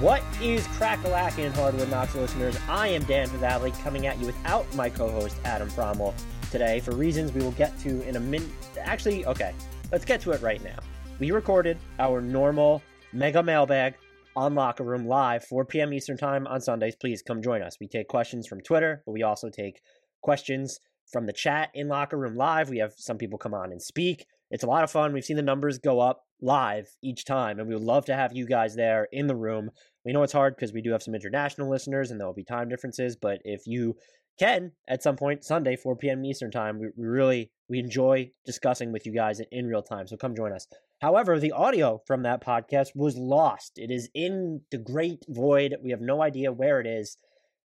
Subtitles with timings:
[0.00, 2.54] What is Crackalackin' Hardwood Knocks listeners?
[2.68, 6.12] I am Dan Valley coming at you without my co-host Adam Fromal
[6.50, 8.50] today for reasons we will get to in a minute.
[8.78, 9.54] Actually, okay,
[9.90, 10.76] let's get to it right now.
[11.18, 12.82] We recorded our normal
[13.14, 13.94] mega mailbag
[14.36, 15.94] on Locker Room live 4 p.m.
[15.94, 16.94] Eastern Time on Sundays.
[16.94, 17.78] Please come join us.
[17.80, 19.80] We take questions from Twitter, but we also take
[20.20, 20.78] questions
[21.10, 22.68] from the chat in Locker Room Live.
[22.68, 24.26] We have some people come on and speak.
[24.50, 25.12] It's a lot of fun.
[25.12, 28.36] We've seen the numbers go up live each time, and we would love to have
[28.36, 29.70] you guys there in the room.
[30.06, 32.44] We know it's hard because we do have some international listeners and there will be
[32.44, 33.96] time differences, but if you
[34.38, 36.24] can at some point Sunday, 4 p.m.
[36.24, 40.06] Eastern time, we, we really we enjoy discussing with you guys in, in real time.
[40.06, 40.68] So come join us.
[41.00, 43.72] However, the audio from that podcast was lost.
[43.78, 45.74] It is in the great void.
[45.82, 47.16] We have no idea where it is.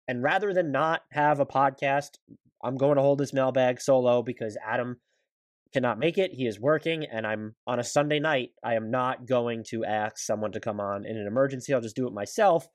[0.07, 2.19] And rather than not have a podcast,
[2.63, 4.97] I'm going to hold this mailbag solo because Adam
[5.73, 6.31] cannot make it.
[6.33, 8.51] He is working, and I'm on a Sunday night.
[8.63, 11.73] I am not going to ask someone to come on in an emergency.
[11.73, 12.67] I'll just do it myself.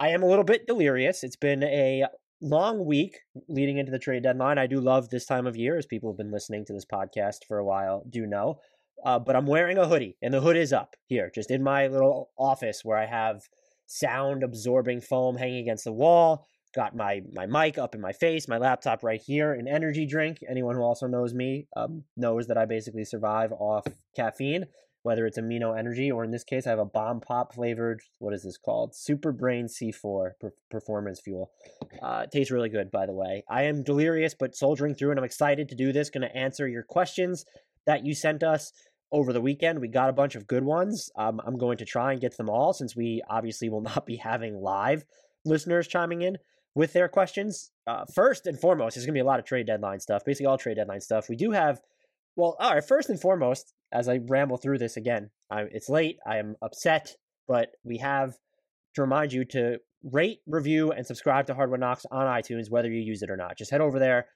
[0.00, 1.22] I am a little bit delirious.
[1.22, 2.04] It's been a
[2.40, 4.58] long week leading into the trade deadline.
[4.58, 7.44] I do love this time of year, as people have been listening to this podcast
[7.46, 8.58] for a while do know.
[9.04, 11.86] Uh, but I'm wearing a hoodie, and the hood is up here, just in my
[11.88, 13.42] little office where I have
[13.86, 18.48] sound absorbing foam hanging against the wall got my my mic up in my face,
[18.48, 20.38] my laptop right here, an energy drink.
[20.48, 24.66] Anyone who also knows me um, knows that I basically survive off caffeine,
[25.02, 28.00] whether it's amino energy or in this case, I have a bomb pop flavored.
[28.18, 28.94] What is this called?
[28.94, 31.50] Super Brain C4 per- Performance Fuel.
[32.02, 33.44] Uh, tastes really good, by the way.
[33.48, 36.10] I am delirious but soldiering through, and I'm excited to do this.
[36.10, 37.44] Going to answer your questions
[37.86, 38.72] that you sent us
[39.12, 39.80] over the weekend.
[39.80, 41.10] We got a bunch of good ones.
[41.16, 44.16] Um, I'm going to try and get them all since we obviously will not be
[44.16, 45.04] having live
[45.44, 46.38] listeners chiming in
[46.74, 47.70] with their questions.
[47.86, 50.46] Uh, first and foremost, there's going to be a lot of trade deadline stuff, basically
[50.46, 51.28] all trade deadline stuff.
[51.28, 51.80] We do have,
[52.36, 56.18] well, all right, first and foremost, as I ramble through this again, I, it's late.
[56.26, 57.16] I am upset,
[57.46, 58.34] but we have
[58.94, 63.00] to remind you to rate, review, and subscribe to Hardwood Knocks on iTunes, whether you
[63.00, 63.56] use it or not.
[63.56, 64.26] Just head over there,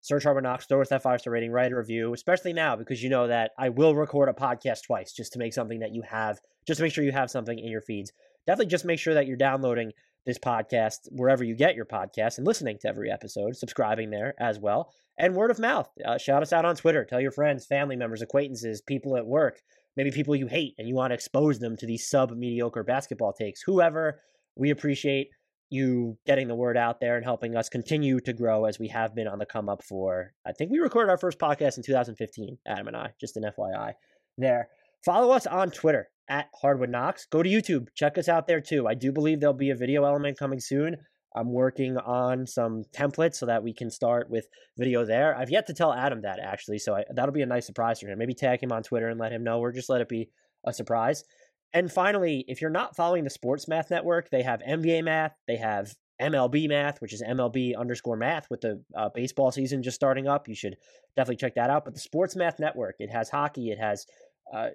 [0.00, 3.02] search Hardwood Knocks, throw us that five star rating, write a review, especially now because
[3.02, 6.02] you know that I will record a podcast twice just to make something that you
[6.02, 8.12] have, just to make sure you have something in your feeds.
[8.46, 9.92] Definitely just make sure that you're downloading
[10.26, 14.58] this podcast wherever you get your podcast and listening to every episode, subscribing there as
[14.58, 15.88] well, and word of mouth.
[16.04, 17.04] Uh, shout us out on Twitter.
[17.04, 19.60] Tell your friends, family members, acquaintances, people at work,
[19.96, 23.32] maybe people you hate and you want to expose them to these sub mediocre basketball
[23.32, 23.62] takes.
[23.62, 24.20] Whoever,
[24.56, 25.28] we appreciate
[25.70, 29.14] you getting the word out there and helping us continue to grow as we have
[29.14, 30.32] been on the come up for.
[30.46, 33.94] I think we recorded our first podcast in 2015, Adam and I, just an FYI
[34.38, 34.68] there.
[35.04, 37.26] Follow us on Twitter at Hardwood Knocks.
[37.26, 37.88] Go to YouTube.
[37.94, 38.86] Check us out there too.
[38.88, 40.96] I do believe there'll be a video element coming soon.
[41.36, 44.46] I'm working on some templates so that we can start with
[44.78, 45.36] video there.
[45.36, 48.06] I've yet to tell Adam that actually, so I, that'll be a nice surprise for
[48.06, 48.18] him.
[48.18, 50.30] Maybe tag him on Twitter and let him know, or just let it be
[50.64, 51.24] a surprise.
[51.72, 55.56] And finally, if you're not following the Sports Math Network, they have NBA Math, they
[55.56, 60.28] have MLB Math, which is MLB underscore Math, with the uh, baseball season just starting
[60.28, 60.48] up.
[60.48, 60.76] You should
[61.16, 61.84] definitely check that out.
[61.84, 64.06] But the Sports Math Network, it has hockey, it has
[64.54, 64.68] uh,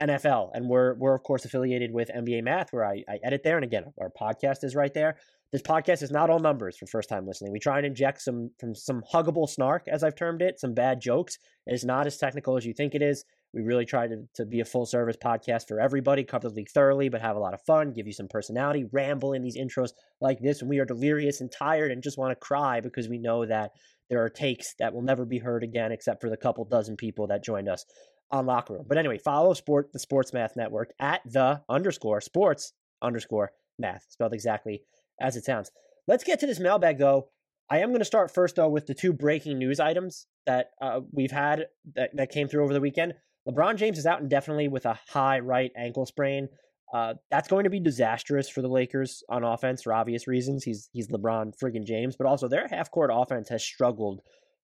[0.00, 3.56] NFL, and we're we're of course affiliated with NBA Math, where I, I edit there,
[3.56, 5.16] and again, our podcast is right there.
[5.52, 7.52] This podcast is not all numbers for first time listening.
[7.52, 11.00] We try and inject some from some huggable snark, as I've termed it, some bad
[11.00, 11.38] jokes.
[11.66, 13.24] It's not as technical as you think it is.
[13.52, 16.70] We really try to, to be a full service podcast for everybody, cover the league
[16.74, 19.90] thoroughly, but have a lot of fun, give you some personality, ramble in these intros
[20.20, 23.18] like this when we are delirious and tired and just want to cry because we
[23.18, 23.70] know that
[24.10, 27.28] there are takes that will never be heard again except for the couple dozen people
[27.28, 27.84] that joined us
[28.30, 28.84] on Locker Room.
[28.88, 34.32] But anyway, follow sport the Sports Math Network at the underscore sports underscore math, spelled
[34.32, 34.82] exactly
[35.20, 35.70] as it sounds.
[36.06, 37.28] Let's get to this mailbag though.
[37.70, 41.00] I am going to start first though with the two breaking news items that uh,
[41.12, 43.14] we've had that, that came through over the weekend.
[43.48, 46.48] LeBron James is out indefinitely with a high right ankle sprain.
[46.92, 50.64] Uh, that's going to be disastrous for the Lakers on offense for obvious reasons.
[50.64, 54.20] He's he's LeBron friggin' James, but also their half court offense has struggled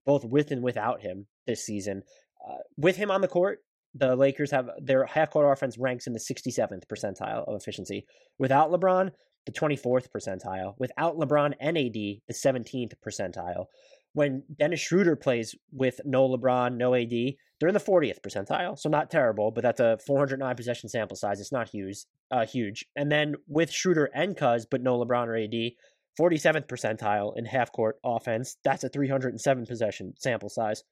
[0.06, 2.02] both with and without him this season.
[2.48, 3.60] Uh, with him on the court,
[3.94, 8.06] the Lakers have their half court offense ranks in the 67th percentile of efficiency.
[8.38, 9.10] Without LeBron,
[9.46, 10.74] the 24th percentile.
[10.78, 13.66] Without LeBron and AD, the 17th percentile.
[14.12, 18.78] When Dennis Schroeder plays with no LeBron, no AD, they're in the 40th percentile.
[18.78, 21.40] So not terrible, but that's a 409 possession sample size.
[21.40, 22.04] It's not huge.
[22.30, 22.86] Uh, huge.
[22.96, 25.72] And then with Schroeder and Cuz, but no LeBron or AD,
[26.20, 28.56] 47th percentile in half court offense.
[28.64, 30.82] That's a 307 possession sample size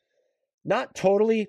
[0.68, 1.48] not totally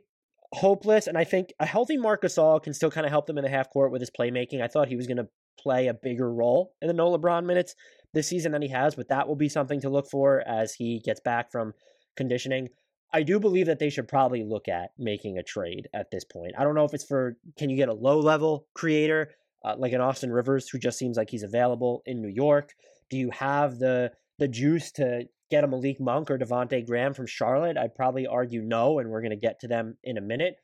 [0.53, 1.05] hopeless.
[1.05, 3.49] And I think a healthy Marc Gasol can still kind of help them in the
[3.49, 4.61] half court with his playmaking.
[4.61, 5.27] I thought he was going to
[5.59, 7.75] play a bigger role in the no LeBron minutes
[8.13, 11.01] this season than he has, but that will be something to look for as he
[11.03, 11.73] gets back from
[12.15, 12.69] conditioning.
[13.11, 16.53] I do believe that they should probably look at making a trade at this point.
[16.57, 19.31] I don't know if it's for can you get a low level creator
[19.65, 22.73] uh, like an Austin Rivers, who just seems like he's available in New York?
[23.09, 27.27] Do you have the the juice to get a Malik Monk or Devonte Graham from
[27.27, 27.77] Charlotte?
[27.77, 30.55] I'd probably argue no, and we're going to get to them in a minute.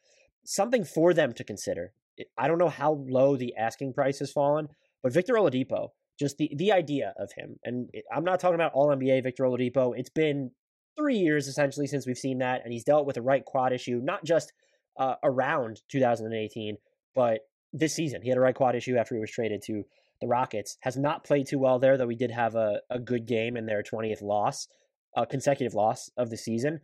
[0.45, 1.93] Something for them to consider.
[2.37, 4.69] I don't know how low the asking price has fallen,
[5.03, 5.89] but Victor Oladipo,
[6.19, 9.93] just the the idea of him, and I'm not talking about All NBA Victor Oladipo.
[9.97, 10.51] It's been
[10.97, 13.99] three years essentially since we've seen that, and he's dealt with a right quad issue,
[14.01, 14.53] not just
[14.97, 16.77] uh, around 2018,
[17.13, 17.41] but
[17.73, 18.21] this season.
[18.21, 19.83] He had a right quad issue after he was traded to
[20.21, 20.77] the Rockets.
[20.81, 23.65] Has not played too well there, though he did have a, a good game in
[23.65, 24.67] their 20th loss,
[25.15, 26.81] a consecutive loss of the season.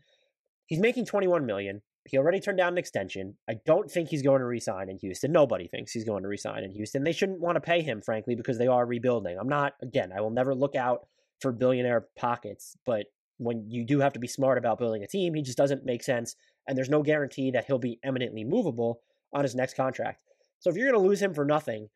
[0.66, 1.82] He's making 21 million.
[2.10, 3.38] He already turned down an extension.
[3.48, 5.32] I don't think he's going to resign in Houston.
[5.32, 7.04] Nobody thinks he's going to resign in Houston.
[7.04, 9.38] They shouldn't want to pay him, frankly, because they are rebuilding.
[9.40, 11.08] I'm not, again, I will never look out
[11.42, 13.06] for billionaire pockets, but
[13.38, 16.04] when you do have to be smart about building a team, he just doesn't make
[16.04, 16.36] sense.
[16.68, 19.02] And there's no guarantee that he'll be eminently movable
[19.34, 20.24] on his next contract.
[20.60, 21.90] So if you're going to lose him for nothing,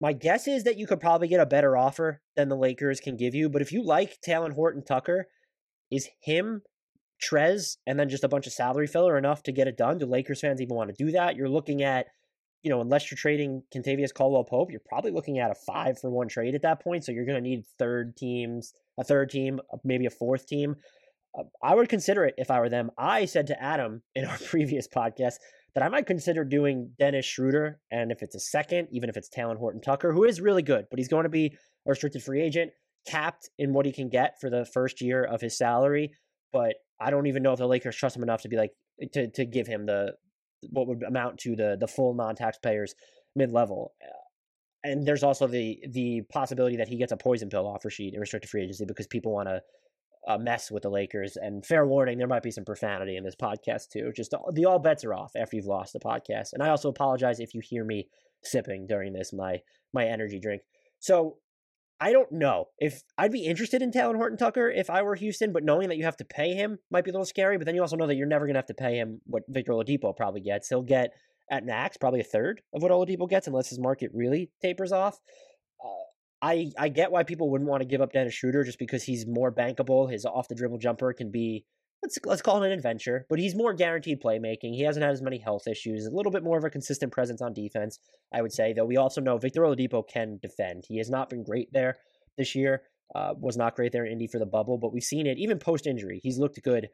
[0.00, 3.16] my guess is that you could probably get a better offer than the Lakers can
[3.16, 3.48] give you.
[3.48, 5.26] But if you like Talen Horton Tucker,
[5.90, 6.62] is him,
[7.22, 9.98] Trez, and then just a bunch of salary filler enough to get it done?
[9.98, 11.36] Do Lakers fans even want to do that?
[11.36, 12.06] You're looking at,
[12.62, 16.10] you know, unless you're trading Kentavious Caldwell Pope, you're probably looking at a five for
[16.10, 17.04] one trade at that point.
[17.04, 20.76] So you're going to need third teams, a third team, maybe a fourth team.
[21.38, 22.90] Uh, I would consider it if I were them.
[22.96, 25.34] I said to Adam in our previous podcast
[25.74, 27.80] that I might consider doing Dennis Schroeder.
[27.90, 30.86] And if it's a second, even if it's Talen Horton Tucker, who is really good,
[30.90, 32.72] but he's going to be a restricted free agent,
[33.06, 36.12] capped in what he can get for the first year of his salary.
[36.52, 38.72] But I don't even know if the Lakers trust him enough to be like
[39.12, 40.14] to to give him the
[40.70, 42.94] what would amount to the the full non taxpayers
[43.36, 43.92] mid level.
[44.82, 48.20] And there's also the the possibility that he gets a poison pill offer sheet in
[48.20, 49.62] restricted free agency because people want to
[50.28, 51.36] a mess with the Lakers.
[51.36, 54.12] And fair warning, there might be some profanity in this podcast too.
[54.14, 56.52] Just the all bets are off after you've lost the podcast.
[56.52, 58.08] And I also apologize if you hear me
[58.42, 59.60] sipping during this my
[59.92, 60.62] my energy drink.
[60.98, 61.36] So
[62.02, 65.52] I don't know if I'd be interested in Talen Horton Tucker if I were Houston,
[65.52, 67.58] but knowing that you have to pay him might be a little scary.
[67.58, 69.42] But then you also know that you're never going to have to pay him what
[69.48, 70.68] Victor Oladipo probably gets.
[70.68, 71.12] He'll get
[71.50, 75.20] at max probably a third of what Oladipo gets, unless his market really tapers off.
[75.84, 76.04] Uh,
[76.42, 79.26] I I get why people wouldn't want to give up Dennis Schroeder just because he's
[79.26, 80.10] more bankable.
[80.10, 81.64] His off the dribble jumper can be
[82.02, 84.74] let's let's call it an adventure, but he's more guaranteed playmaking.
[84.74, 86.06] He hasn't had as many health issues.
[86.06, 87.98] A little bit more of a consistent presence on defense,
[88.32, 88.72] I would say.
[88.72, 90.84] Though we also know Victor Oladipo can defend.
[90.88, 91.96] He has not been great there
[92.38, 92.82] this year.
[93.14, 95.58] Uh, was not great there in Indy for the bubble, but we've seen it even
[95.58, 96.20] post injury.
[96.22, 96.88] He's looked good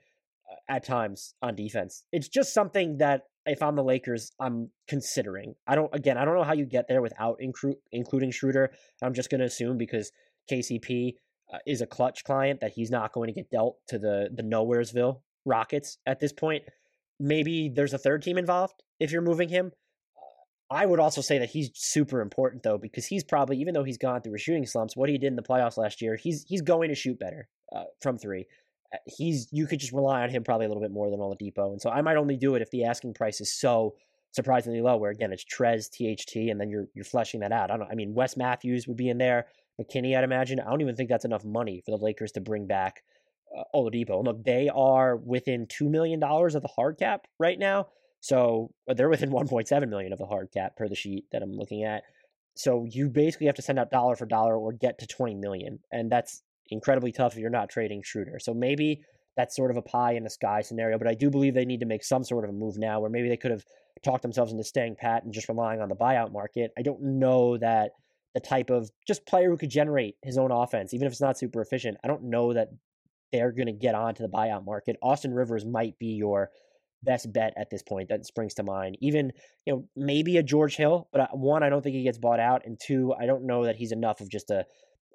[0.51, 2.05] uh, at times on defense.
[2.11, 5.55] It's just something that if I'm the Lakers, I'm considering.
[5.67, 8.73] I don't again, I don't know how you get there without incru- including Schroeder.
[9.03, 10.13] I'm just going to assume because
[10.51, 11.15] KCP
[11.53, 14.43] uh, is a clutch client that he's not going to get dealt to the the
[14.43, 16.65] Nowheresville Rockets at this point.
[17.19, 19.73] Maybe there's a third team involved if you're moving him.
[20.69, 23.99] I would also say that he's super important though because he's probably even though he's
[23.99, 26.63] gone through a shooting slumps, what he did in the playoffs last year, he's he's
[26.63, 28.47] going to shoot better uh, from three.
[28.97, 31.73] Uh, he's you could just rely on him probably a little bit more than Oladipo,
[31.73, 33.95] and so I might only do it if the asking price is so
[34.33, 34.97] surprisingly low.
[34.97, 37.71] Where again, it's Trez, THT, and then you're you're fleshing that out.
[37.71, 37.91] I don't.
[37.91, 39.47] I mean, Wes Matthews would be in there.
[39.81, 40.61] McKinnie, I'd imagine.
[40.61, 43.03] I don't even think that's enough money for the Lakers to bring back
[43.57, 44.17] uh, Oladipo.
[44.17, 47.89] And look, they are within two million dollars of the hard cap right now.
[48.21, 51.85] So they're within 1.7 million of the hard cap per the sheet that I'm looking
[51.85, 52.05] at.
[52.55, 55.79] So you basically have to send out dollar for dollar or get to 20 million,
[55.93, 58.39] and that's incredibly tough if you're not trading Schroeder.
[58.39, 59.03] So maybe
[59.37, 61.81] that's sort of a pie in the sky scenario, but I do believe they need
[61.81, 63.65] to make some sort of a move now where maybe they could have
[64.03, 66.71] talked themselves into staying pat and just relying on the buyout market.
[66.79, 67.91] I don't know that
[68.35, 71.39] the type of just player who could generate his own offense, even if it's not
[71.39, 72.69] super efficient, I don't know that
[73.33, 74.97] they're going to get onto the buyout market.
[75.03, 76.51] Austin Rivers might be your
[77.03, 78.97] best bet at this point that springs to mind.
[79.01, 79.33] Even,
[79.65, 82.41] you know, maybe a George Hill, but uh, one, I don't think he gets bought
[82.41, 82.63] out.
[82.65, 84.65] And two, I don't know that he's enough of just a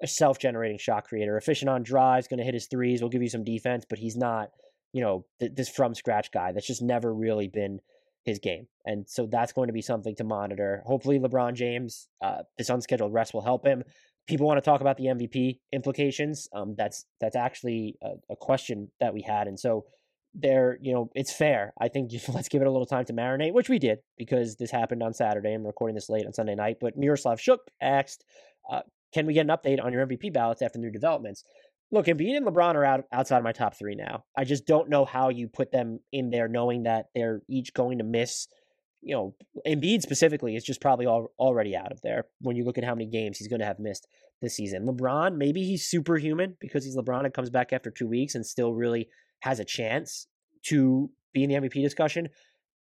[0.02, 3.22] a self generating shot creator, efficient on drives, going to hit his threes, will give
[3.22, 4.50] you some defense, but he's not,
[4.92, 6.52] you know, th- this from scratch guy.
[6.52, 7.80] That's just never really been
[8.24, 8.66] his game.
[8.84, 10.82] And so that's going to be something to monitor.
[10.86, 13.84] Hopefully, LeBron James, uh, this unscheduled rest will help him.
[14.28, 16.48] People want to talk about the MVP implications.
[16.52, 19.84] Um, that's that's actually a, a question that we had, and so
[20.34, 21.72] there, you know, it's fair.
[21.80, 24.70] I think let's give it a little time to marinate, which we did because this
[24.70, 25.52] happened on Saturday.
[25.52, 26.78] I'm recording this late on Sunday night.
[26.80, 28.24] But Miroslav Shuk asked,
[28.70, 28.82] uh,
[29.12, 31.44] can we get an update on your MVP ballots after new developments?
[31.90, 34.24] Look, Embiid and LeBron are out outside of my top three now.
[34.36, 37.98] I just don't know how you put them in there, knowing that they're each going
[37.98, 38.48] to miss.
[39.02, 39.34] You know,
[39.66, 42.94] Embiid specifically is just probably all, already out of there when you look at how
[42.94, 44.06] many games he's going to have missed
[44.40, 44.86] this season.
[44.86, 48.72] LeBron, maybe he's superhuman because he's LeBron and comes back after two weeks and still
[48.72, 49.08] really
[49.40, 50.28] has a chance
[50.64, 52.28] to be in the MVP discussion.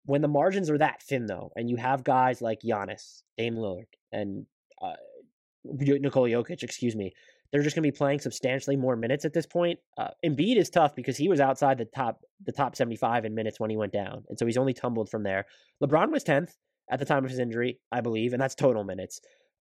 [0.06, 3.86] When the margins are that thin, though, and you have guys like Giannis, Dame Lillard,
[4.12, 4.46] and
[4.82, 4.94] uh,
[5.66, 7.14] Nikola Jokic, excuse me,
[7.52, 9.80] they're just going to be playing substantially more minutes at this point.
[9.98, 13.60] Uh, Embiid is tough because he was outside the top the top 75 in minutes
[13.60, 15.46] when he went down, and so he's only tumbled from there.
[15.82, 16.52] LeBron was 10th
[16.90, 19.22] at the time of his injury, I believe, and that's total minutes.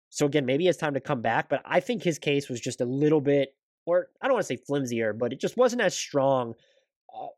[0.09, 2.81] So again, maybe it's time to come back, but I think his case was just
[2.81, 3.55] a little bit,
[3.85, 6.53] or I don't want to say flimsier, but it just wasn't as strong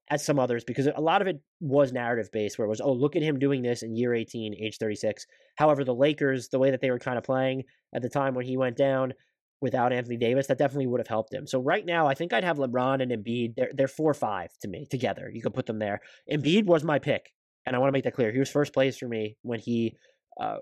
[0.10, 2.94] as some others because a lot of it was narrative based, where it was, oh,
[2.94, 5.26] look at him doing this in year 18, age 36.
[5.56, 7.64] However, the Lakers, the way that they were kind of playing
[7.94, 9.14] at the time when he went down
[9.62, 11.48] without Anthony Davis, that definitely would have helped him.
[11.48, 13.56] So right now, I think I'd have LeBron and Embiid.
[13.56, 15.30] They're they're four five to me together.
[15.34, 16.02] You could put them there.
[16.32, 17.32] Embiid was my pick,
[17.66, 18.32] and I want to make that clear.
[18.32, 19.96] He was first place for me when he,
[20.40, 20.58] uh,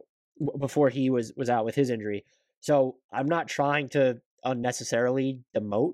[0.59, 2.23] before he was was out with his injury.
[2.61, 5.93] So I'm not trying to unnecessarily demote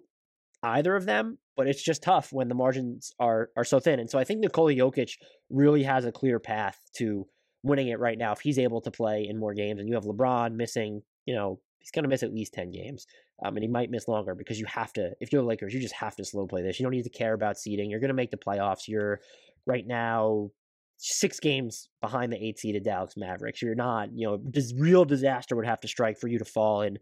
[0.64, 4.00] either of them, but it's just tough when the margins are are so thin.
[4.00, 5.18] And so I think Nikola Jokic
[5.50, 7.28] really has a clear path to
[7.64, 9.82] winning it right now if he's able to play in more games.
[9.82, 13.08] And you have LeBron missing, you know, he's going to miss at least 10 games.
[13.44, 15.82] Um, and he might miss longer because you have to, if you're the Lakers, you
[15.82, 16.80] just have to slow play this.
[16.80, 17.90] You don't need to care about seeding.
[17.90, 18.88] You're going to make the playoffs.
[18.88, 19.20] You're
[19.66, 20.52] right now
[20.96, 23.62] six games behind the eight seeded Dallas Mavericks.
[23.62, 26.84] You're not, you know, this real disaster would have to strike for you to fall
[26.84, 27.00] in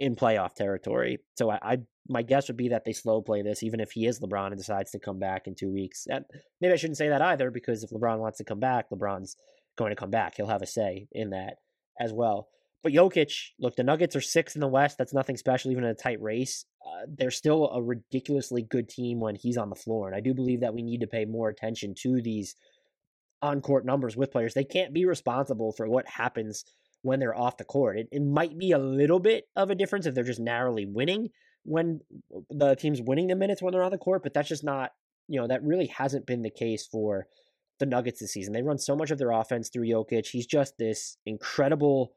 [0.00, 1.18] in playoff territory.
[1.36, 4.06] So I, I my guess would be that they slow play this, even if he
[4.06, 6.06] is LeBron and decides to come back in two weeks.
[6.08, 6.24] And
[6.60, 9.36] maybe I shouldn't say that either, because if LeBron wants to come back, LeBron's
[9.76, 10.34] going to come back.
[10.36, 11.56] He'll have a say in that
[12.00, 12.48] as well.
[12.82, 14.96] But Jokic, look, the Nuggets are sixth in the West.
[14.96, 16.64] That's nothing special, even in a tight race.
[16.84, 20.08] Uh, they're still a ridiculously good team when he's on the floor.
[20.08, 22.56] And I do believe that we need to pay more attention to these
[23.42, 24.54] on court numbers with players.
[24.54, 26.64] They can't be responsible for what happens
[27.02, 27.98] when they're off the court.
[27.98, 31.28] It, it might be a little bit of a difference if they're just narrowly winning
[31.64, 32.00] when
[32.50, 34.92] the team's winning the minutes when they're on the court, but that's just not,
[35.28, 37.26] you know, that really hasn't been the case for
[37.78, 38.52] the Nuggets this season.
[38.52, 40.26] They run so much of their offense through Jokic.
[40.26, 42.12] He's just this incredible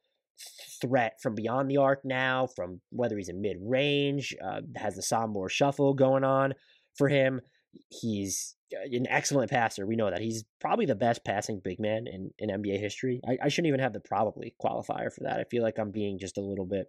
[0.81, 5.01] threat from beyond the arc now, from whether he's in mid range, uh, has the
[5.01, 6.53] Sombor Shuffle going on
[6.95, 7.41] for him.
[7.89, 9.85] He's uh, an excellent passer.
[9.85, 10.21] We know that.
[10.21, 13.21] He's probably the best passing big man in, in NBA history.
[13.27, 15.39] I, I shouldn't even have the probably qualifier for that.
[15.39, 16.87] I feel like I'm being just a little bit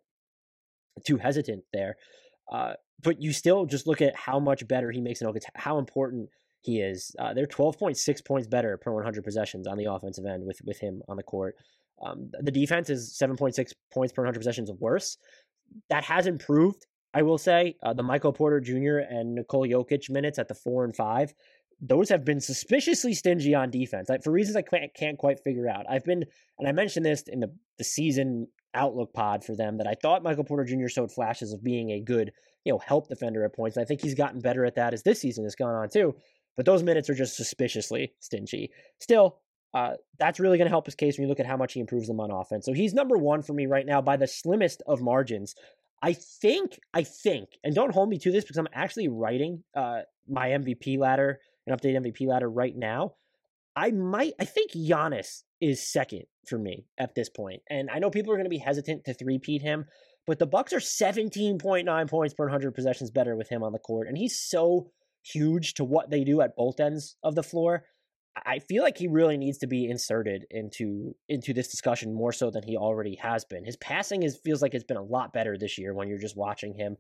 [1.07, 1.97] too hesitant there.
[2.53, 6.29] Uh, but you still just look at how much better he makes an how important
[6.61, 7.15] he is.
[7.19, 11.03] Uh, they're 12.6 points better per 100 possessions on the offensive end with, with him
[11.09, 11.57] on the court.
[12.03, 15.19] Um, the defense is 7.6 points per 100 possessions worse.
[15.91, 17.77] That has improved, I will say.
[17.83, 18.99] Uh, the Michael Porter Jr.
[18.99, 21.35] and Nikola Jokic minutes at the four and five,
[21.81, 25.87] those have been suspiciously stingy on defense for reasons I can't, can't quite figure out.
[25.89, 26.25] I've been,
[26.59, 30.23] and I mentioned this in the, the season outlook pod for them, that I thought
[30.23, 30.89] Michael Porter Jr.
[30.89, 32.33] showed flashes of being a good,
[32.65, 33.77] you know, help defender at points.
[33.77, 36.15] And I think he's gotten better at that as this season has gone on too.
[36.57, 38.71] But those minutes are just suspiciously stingy.
[39.01, 39.39] Still,
[39.75, 41.81] uh, that's really going to help his case when you look at how much he
[41.81, 42.65] improves them on offense.
[42.65, 45.55] So he's number one for me right now by the slimmest of margins.
[46.01, 50.03] I think, I think, and don't hold me to this because I'm actually writing uh,
[50.29, 53.15] my MVP ladder, an updated MVP ladder right now.
[53.75, 58.11] I might, I think Giannis is second for me at this point, and I know
[58.11, 59.87] people are going to be hesitant to three-peat him,
[60.27, 64.09] but the Bucks are 17.9 points per 100 possessions better with him on the court,
[64.09, 64.91] and he's so
[65.23, 67.85] huge to what they do at both ends of the floor
[68.45, 72.51] I feel like he really needs to be inserted into into this discussion more so
[72.51, 73.65] than he already has been.
[73.65, 76.37] His passing is feels like it's been a lot better this year when you're just
[76.37, 76.97] watching him.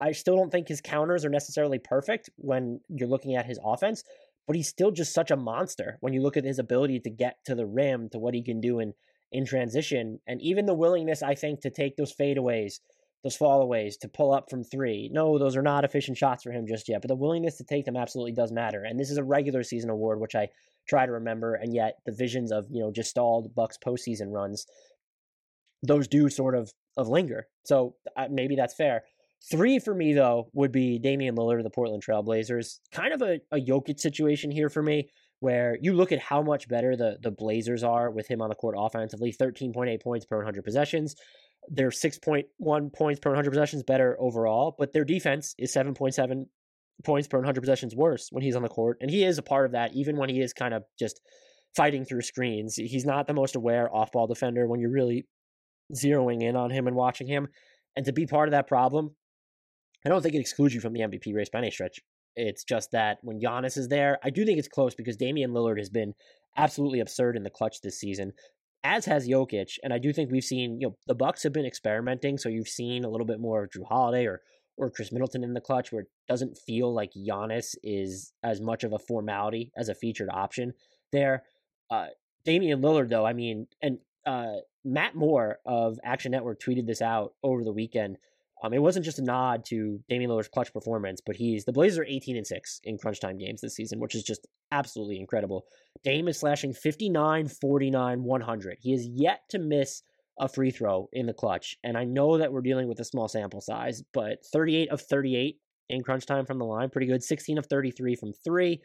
[0.00, 4.02] I still don't think his counters are necessarily perfect when you're looking at his offense,
[4.50, 7.36] but he's still just such a monster when you look at his ability to get
[7.44, 8.92] to the rim, to what he can do in
[9.30, 12.80] in transition, and even the willingness I think to take those fadeaways
[13.22, 15.08] those fallaways to pull up from three.
[15.12, 17.84] No, those are not efficient shots for him just yet, but the willingness to take
[17.84, 18.82] them absolutely does matter.
[18.82, 20.48] And this is a regular season award, which I
[20.88, 24.66] try to remember, and yet the visions of you know just stalled Bucks postseason runs,
[25.84, 27.46] those do sort of of linger.
[27.66, 29.04] So uh, maybe that's fair.
[29.50, 32.78] Three for me though would be Damian Lillard of the Portland Trailblazers.
[32.92, 35.08] Kind of a, a Jokic situation here for me,
[35.40, 38.54] where you look at how much better the the Blazers are with him on the
[38.54, 41.14] court offensively, thirteen point eight points per one hundred possessions.
[41.68, 46.46] They're 6.1 points per 100 possessions better overall, but their defense is 7.7
[47.04, 48.98] points per 100 possessions worse when he's on the court.
[49.00, 51.20] And he is a part of that, even when he is kind of just
[51.76, 52.76] fighting through screens.
[52.76, 55.26] He's not the most aware off ball defender when you're really
[55.94, 57.48] zeroing in on him and watching him.
[57.96, 59.14] And to be part of that problem,
[60.04, 62.00] I don't think it excludes you from the MVP race by any stretch.
[62.36, 65.78] It's just that when Giannis is there, I do think it's close because Damian Lillard
[65.78, 66.14] has been
[66.56, 68.32] absolutely absurd in the clutch this season
[68.82, 69.78] as has Jokic.
[69.82, 72.68] And I do think we've seen, you know, the Bucks have been experimenting, so you've
[72.68, 74.40] seen a little bit more of Jrue Holiday or
[74.76, 78.82] or Khris Middleton in the clutch, where it doesn't feel like Giannis is as much
[78.82, 80.72] of a formality as a featured option
[81.12, 81.42] there.
[81.90, 82.06] Uh,
[82.46, 87.34] Damian Lillard, though, I mean, and uh, Matt Moore of Action Network tweeted this out
[87.42, 88.16] over the weekend.
[88.62, 91.98] Um, it wasn't just a nod to Damian Lillard's clutch performance, but he's the Blazers
[91.98, 95.64] are 18 and 6 in crunch time games this season, which is just absolutely incredible.
[96.04, 98.78] Dame is slashing 59, 49, 100.
[98.80, 100.02] He has yet to miss
[100.38, 101.76] a free throw in the clutch.
[101.84, 105.58] And I know that we're dealing with a small sample size, but 38 of 38
[105.90, 107.22] in crunch time from the line, pretty good.
[107.22, 108.80] 16 of 33 from three.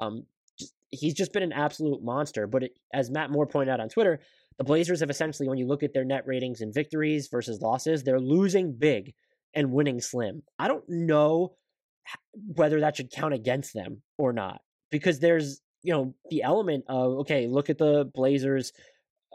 [0.00, 0.24] Um,
[0.58, 2.46] just, he's just been an absolute monster.
[2.46, 4.20] But it, as Matt Moore pointed out on Twitter,
[4.58, 8.02] the Blazers have essentially, when you look at their net ratings and victories versus losses,
[8.02, 9.14] they're losing big
[9.54, 10.42] and winning slim.
[10.58, 11.54] I don't know
[12.32, 14.60] whether that should count against them or not
[14.90, 18.72] because there's you know the element of okay look at the blazers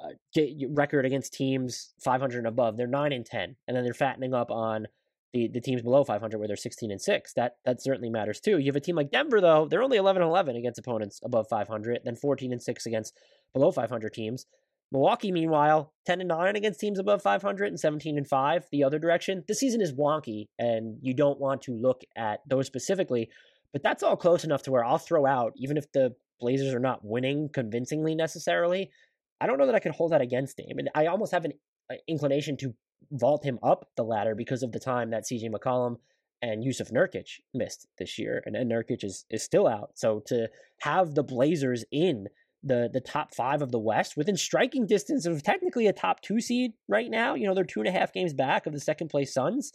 [0.04, 2.78] uh, record against teams 500 and above.
[2.78, 4.88] They're 9 and 10 and then they're fattening up on
[5.34, 8.58] the, the teams below 500 where they're 16 and 6 that that certainly matters too.
[8.58, 11.48] You have a team like denver though they're only 11 and 11 against opponents above
[11.48, 13.18] 500 then 14 and 6 against
[13.54, 14.46] below 500 teams
[14.94, 19.00] Milwaukee, meanwhile, 10 and 9 against teams above 500 and 17 and 5 the other
[19.00, 19.44] direction.
[19.48, 23.30] The season is wonky, and you don't want to look at those specifically,
[23.74, 26.80] but that's all close enough to where I'll throw out, even if the Blazers are
[26.80, 28.92] not winning convincingly necessarily.
[29.42, 30.78] I don't know that I could hold that against him.
[30.78, 31.54] And I almost have an
[31.92, 32.76] uh, inclination to
[33.12, 35.98] vault him up the ladder because of the time that CJ McCollum
[36.42, 38.44] and Jusuf Nurkic missed this year.
[38.46, 39.92] And, and Nurkic is, is still out.
[39.96, 40.50] So to
[40.82, 42.28] have the Blazers in
[42.64, 46.40] the the top five of the West within striking distance of technically a top two
[46.40, 47.36] seed right now.
[47.36, 49.72] You know, they're two and a half games back of the second place Suns.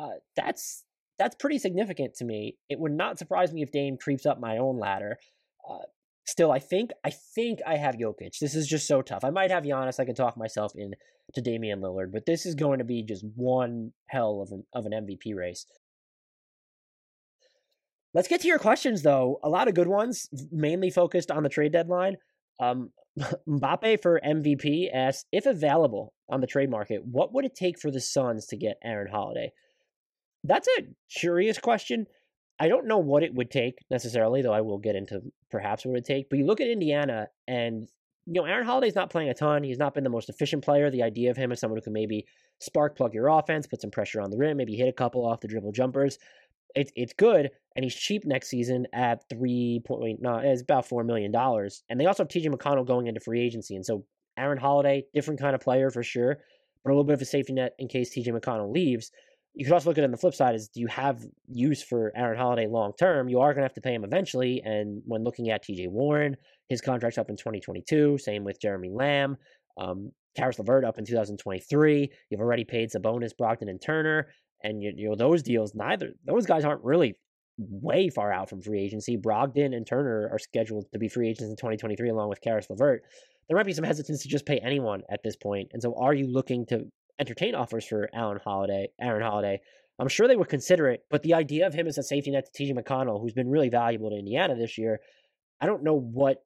[0.00, 0.84] Uh, that's
[1.18, 2.56] that's pretty significant to me.
[2.68, 5.18] It would not surprise me if Dame creeps up my own ladder.
[5.68, 5.84] Uh,
[6.26, 8.38] still, I think I think I have Jokic.
[8.40, 9.24] This is just so tough.
[9.24, 10.00] I might have Giannis.
[10.00, 10.94] I can talk myself in
[11.34, 14.86] to Damian Lillard, but this is going to be just one hell of an of
[14.86, 15.66] an MVP race.
[18.12, 19.38] Let's get to your questions, though.
[19.44, 22.16] A lot of good ones, mainly focused on the trade deadline.
[22.60, 22.90] Um,
[23.48, 27.90] Mbappe for MVP asked if available on the trade market, what would it take for
[27.90, 29.52] the Suns to get Aaron Holiday?
[30.44, 32.06] That's a curious question.
[32.58, 35.92] I don't know what it would take necessarily, though I will get into perhaps what
[35.92, 36.28] it would take.
[36.30, 37.88] But you look at Indiana, and
[38.26, 39.64] you know Aaron Holiday's not playing a ton.
[39.64, 40.90] He's not been the most efficient player.
[40.90, 42.26] The idea of him as someone who can maybe
[42.58, 45.40] spark plug your offense, put some pressure on the rim, maybe hit a couple off
[45.40, 46.18] the dribble jumpers
[46.74, 51.04] it's it's good, and he's cheap next season at three point no, it's about four
[51.04, 51.82] million dollars.
[51.88, 52.48] And they also have T.J.
[52.48, 54.04] McConnell going into free agency, and so
[54.38, 56.38] Aaron Holiday, different kind of player for sure,
[56.84, 58.30] but a little bit of a safety net in case T.J.
[58.32, 59.10] McConnell leaves.
[59.54, 61.82] You could also look at it on the flip side: is do you have use
[61.82, 63.28] for Aaron Holiday long term?
[63.28, 65.88] You are going to have to pay him eventually, and when looking at T.J.
[65.88, 66.36] Warren,
[66.68, 68.18] his contract's up in 2022.
[68.18, 69.36] Same with Jeremy Lamb.
[69.76, 72.10] Um, Caris LeVert up in 2023.
[72.30, 74.28] You've already paid Sabonis, Brogdon, and Turner.
[74.62, 77.14] And you, you know those deals, neither those guys aren't really
[77.58, 79.16] way far out from free agency.
[79.16, 83.02] Brogdon and Turner are scheduled to be free agents in 2023, along with Caris LeVert.
[83.48, 85.70] There might be some hesitance to just pay anyone at this point.
[85.72, 86.86] And so, are you looking to
[87.18, 89.60] entertain offers for Allen Holiday, Aaron Holiday?
[89.98, 92.48] I'm sure they would consider it, but the idea of him as a safety net
[92.50, 95.00] to TJ McConnell, who's been really valuable to Indiana this year,
[95.60, 96.42] I don't know what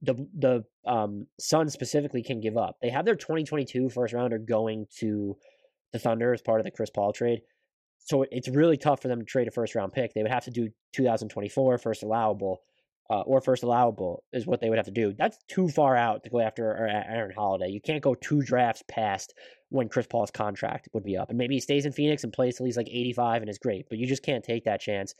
[0.00, 2.76] the the um, specifically can give up.
[2.80, 5.36] They have their 2022 first rounder going to
[5.96, 7.40] the Thunder as part of the Chris Paul trade.
[7.98, 10.14] So it's really tough for them to trade a first round pick.
[10.14, 12.60] They would have to do 2024 first allowable,
[13.10, 15.12] uh, or first allowable is what they would have to do.
[15.16, 17.68] That's too far out to go after Aaron Holiday.
[17.68, 19.34] You can't go two drafts past
[19.70, 21.30] when Chris Paul's contract would be up.
[21.30, 23.86] And maybe he stays in Phoenix and plays till he's like 85 and is great,
[23.88, 25.14] but you just can't take that chance.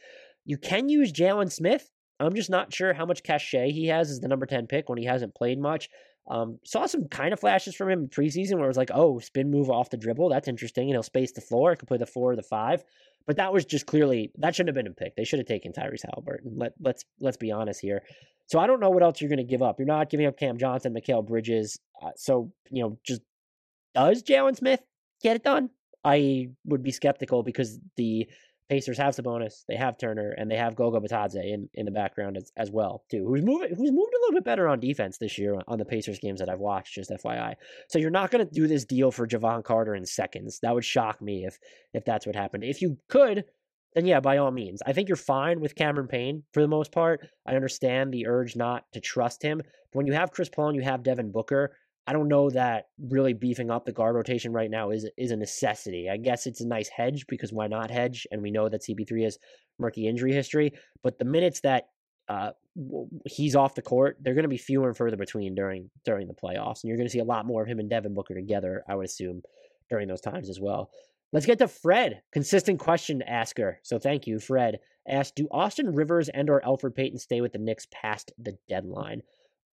[0.45, 1.91] You can use Jalen Smith.
[2.21, 4.99] I'm just not sure how much cachet he has as the number 10 pick when
[4.99, 5.89] he hasn't played much.
[6.29, 9.19] Um, saw some kind of flashes from him in preseason where it was like, oh,
[9.21, 10.29] spin move off the dribble.
[10.29, 10.85] That's interesting.
[10.85, 11.71] And he'll space the floor.
[11.71, 12.83] He could play the four or the five.
[13.27, 15.17] But that was just clearly that shouldn't have been a pick.
[15.17, 16.53] They should have taken Tyrese Haliburton.
[16.57, 18.03] Let let's let's be honest here.
[18.47, 19.79] So I don't know what else you're going to give up.
[19.79, 21.79] You're not giving up Cam Johnson, Mikal Bridges.
[22.01, 23.23] Uh, so you know, just
[23.95, 24.81] does Jalen Smith
[25.23, 25.71] get it done?
[26.05, 28.29] I would be skeptical because the
[28.69, 32.37] Pacers have Sabonis, they have Turner, and they have Goga Bitadze in, in the background
[32.37, 33.25] as, as well too.
[33.27, 33.69] Who's moving?
[33.69, 36.49] Who's moved a little bit better on defense this year on the Pacers games that
[36.49, 36.95] I've watched.
[36.95, 37.55] Just FYI.
[37.89, 40.59] So you're not going to do this deal for Jevon Carter in seconds.
[40.63, 41.59] That would shock me if
[41.95, 42.65] if that's what happened.
[42.65, 43.45] If you could,
[43.95, 44.83] then yeah, by all means.
[44.85, 47.27] I think you're fine with Cameron Payne for the most part.
[47.47, 49.59] I understand the urge not to trust him.
[49.59, 52.87] But when you have Chris Paul and you have Devin Booker, I don't know that
[52.99, 56.09] really beefing up the guard rotation right now is is a necessity.
[56.09, 58.27] I guess it's a nice hedge because why not hedge?
[58.31, 59.39] And we know that CP3 has
[59.79, 61.89] murky injury history, but the minutes that
[62.29, 62.51] uh,
[63.25, 66.35] he's off the court, they're going to be fewer and further between during during the
[66.35, 68.85] playoffs, and you're going to see a lot more of him and Devin Booker together.
[68.89, 69.43] I would assume
[69.91, 70.91] during those times as well.
[71.33, 73.81] Let's get to Fred, consistent question asker.
[73.83, 74.79] So thank you, Fred.
[75.09, 79.23] Asked, do Austin Rivers and or Elfrid Payton stay with the Knicks past the deadline?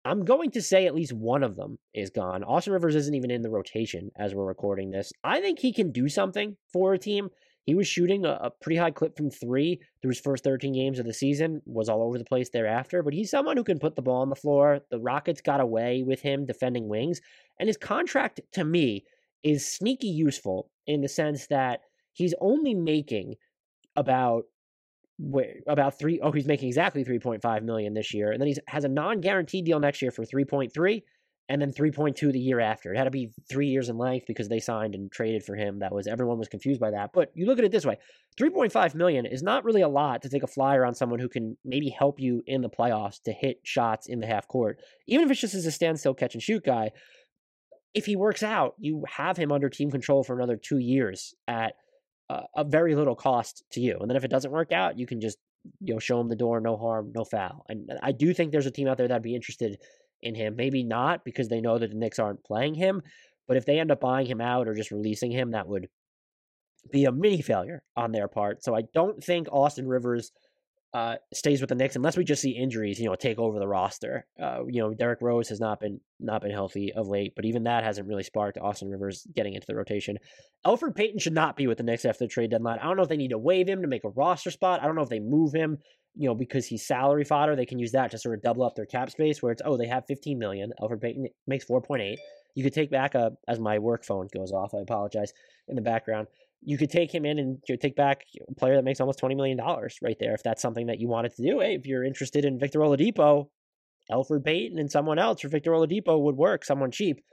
[0.05, 2.43] I'm going to say at least one of them is gone.
[2.43, 5.13] Austin Rivers isn't even in the rotation as we're recording this.
[5.23, 7.29] I think he can do something for a team.
[7.65, 10.99] He was shooting a, a, pretty high clip from three through his first 13 games
[10.99, 13.95] of the season, was all over the place thereafter, but he's someone who can put
[13.95, 14.81] the ball on the floor.
[14.91, 17.21] The Rockets got away with him defending wings,
[17.57, 19.05] and his contract to me
[19.43, 21.79] is sneaky useful in the sense that
[22.11, 23.35] he's only making
[23.95, 24.43] about
[25.67, 28.89] about three oh he's making exactly 3.5 million this year and then he has a
[28.89, 31.01] non-guaranteed deal next year for 3.3
[31.49, 32.93] and then 3.2 the year after.
[32.93, 35.79] It had to be three years in length because they signed and traded for him.
[35.79, 37.11] That was everyone was confused by that.
[37.13, 37.97] But you look at it this way
[38.39, 41.57] 3.5 million is not really a lot to take a flyer on someone who can
[41.65, 44.79] maybe help you in the playoffs to hit shots in the half court.
[45.07, 46.91] Even if it's just as a standstill catch and shoot guy
[47.93, 51.75] if he works out you have him under team control for another two years at
[52.55, 53.97] a very little cost to you.
[53.99, 55.37] And then if it doesn't work out, you can just
[55.81, 57.65] you know show him the door, no harm, no foul.
[57.69, 59.77] And I do think there's a team out there that'd be interested
[60.21, 60.55] in him.
[60.55, 63.01] Maybe not because they know that the Knicks aren't playing him,
[63.47, 65.87] but if they end up buying him out or just releasing him, that would
[66.91, 68.63] be a mini failure on their part.
[68.63, 70.31] So I don't think Austin Rivers
[70.93, 73.67] uh, stays with the Knicks unless we just see injuries, you know, take over the
[73.67, 74.27] roster.
[74.41, 77.63] Uh, you know, Derrick Rose has not been not been healthy of late, but even
[77.63, 80.19] that hasn't really sparked Austin Rivers getting into the rotation.
[80.65, 82.77] Elfrid Payton should not be with the Knicks after the trade deadline.
[82.77, 84.83] I don't know if they need to waive him to make a roster spot.
[84.83, 85.79] I don't know if they move him,
[86.15, 87.55] you know, because he's salary fodder.
[87.55, 89.41] They can use that to sort of double up their cap space.
[89.41, 90.73] Where it's oh they have 15 million.
[90.79, 92.17] Elfrid Payton makes 4.8.
[92.53, 94.75] You could take back a as my work phone goes off.
[94.75, 95.33] I apologize
[95.67, 96.27] in the background
[96.65, 99.35] you could take him in and you take back a player that makes almost $20
[99.35, 99.57] million
[100.01, 101.59] right there if that's something that you wanted to do.
[101.59, 103.47] Hey, if you're interested in Victor Oladipo,
[104.11, 107.23] Elfrid Payton and someone else for Victor Oladipo would work, someone cheap.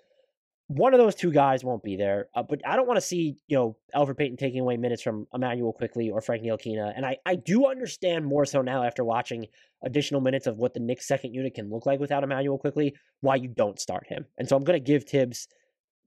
[0.69, 3.38] One of those two guys won't be there, uh, but I don't want to see
[3.49, 7.16] you know Elfrid Payton taking away minutes from Immanuel Quickley or Frank Ntilikina, and I
[7.27, 9.47] I do understand more so now after watching
[9.85, 13.35] additional minutes of what the Knicks second unit can look like without Immanuel Quickley why
[13.35, 15.49] you don't start him, and so I'm going to give Thibs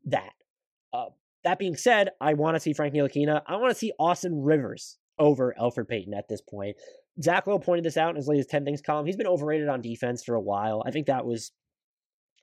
[0.05, 0.31] that.
[0.93, 1.07] Uh,
[1.43, 3.41] that being said, I want to see Frank Ntilikina.
[3.47, 6.77] I want to see Austin Rivers over Elfrid Payton at this point.
[7.21, 9.05] Zach Lowe pointed this out in his latest 10 Things column.
[9.05, 10.83] He's been overrated on defense for a while.
[10.85, 11.51] I think that was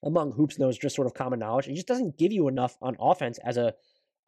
[0.04, 1.66] among hoops knows just sort of common knowledge.
[1.66, 3.74] It just doesn't give you enough on offense as a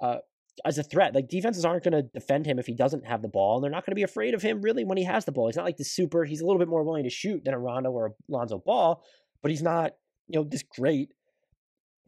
[0.00, 0.18] uh,
[0.64, 1.14] as a threat.
[1.14, 3.70] Like defenses aren't going to defend him if he doesn't have the ball, and they're
[3.70, 5.46] not going to be afraid of him really when he has the ball.
[5.46, 6.24] He's not like the super.
[6.24, 9.02] He's a little bit more willing to shoot than a Rondo or a Lonzo Ball,
[9.42, 9.92] but he's not
[10.28, 11.10] you know this great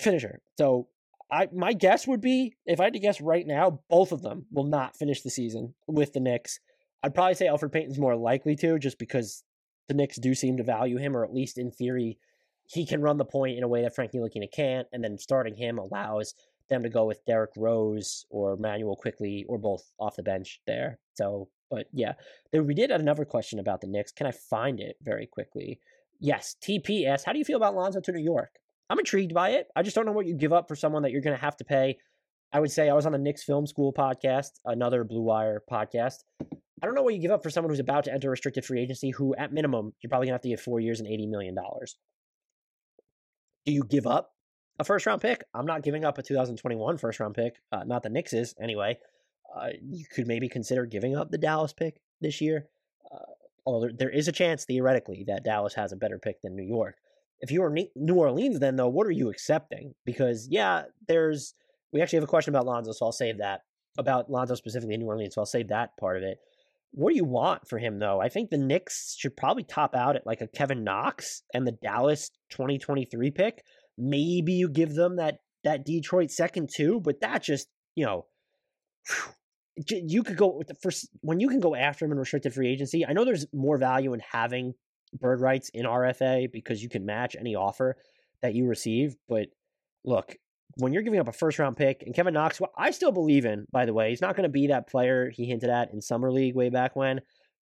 [0.00, 0.40] finisher.
[0.58, 0.88] So
[1.30, 4.46] I my guess would be if I had to guess right now, both of them
[4.50, 6.60] will not finish the season with the Knicks.
[7.02, 9.42] I'd probably say Elfrid Payton's more likely to, just because
[9.88, 12.18] the Knicks do seem to value him, or at least in theory,
[12.66, 15.54] he can run the point in a way that Frank Ntilikina can't, and then starting
[15.54, 16.34] him allows
[16.68, 20.98] them to go with Derrick Rose or Manuel Quickley or both off the bench there.
[21.14, 22.14] So, but yeah,
[22.52, 24.12] there, we did another question about the Knicks.
[24.12, 25.80] Can I find it very quickly?
[26.20, 27.24] Yes, TPS.
[27.24, 28.60] How do you feel about Lonzo to New York?
[28.90, 29.68] I'm intrigued by it.
[29.74, 31.56] I just don't know what you give up for someone that you're going to have
[31.58, 31.96] to pay.
[32.52, 36.18] I would say I was on the Knicks Film School podcast, another Blue Wire podcast.
[36.40, 38.80] I don't know what you give up for someone who's about to enter restricted free
[38.80, 41.26] agency, who at minimum you're probably going to have to give four years and eighty
[41.26, 41.96] million dollars.
[43.64, 44.32] Do you give up
[44.78, 45.42] a first round pick?
[45.54, 47.54] I'm not giving up a 2021 first round pick.
[47.72, 48.98] Uh, not the Knicks is anyway.
[49.56, 52.66] Uh, you could maybe consider giving up the Dallas pick this year.
[53.12, 53.18] Uh,
[53.64, 56.64] although there, there is a chance theoretically that Dallas has a better pick than New
[56.66, 56.96] York.
[57.40, 59.94] If you are New Orleans, then though, what are you accepting?
[60.04, 61.54] Because yeah, there's
[61.92, 63.60] we actually have a question about Lonzo, so I'll save that
[63.98, 65.34] about Lonzo specifically in New Orleans.
[65.34, 66.38] So I'll save that part of it.
[66.92, 68.20] What do you want for him though?
[68.20, 71.72] I think the Knicks should probably top out at like a Kevin Knox and the
[71.72, 73.64] Dallas 2023 pick.
[73.98, 78.26] Maybe you give them that that Detroit second too, but that just you know.
[79.88, 82.70] you could go with the first when you can go after him in restricted free
[82.70, 83.04] agency.
[83.04, 84.74] I know there's more value in having
[85.18, 87.96] bird rights in RFA because you can match any offer
[88.42, 89.16] that you receive.
[89.28, 89.48] But
[90.04, 90.36] look,
[90.76, 93.44] when you're giving up a first round pick, and Kevin Knox, well, I still believe
[93.44, 96.00] in, by the way, he's not going to be that player he hinted at in
[96.00, 97.20] Summer League way back when,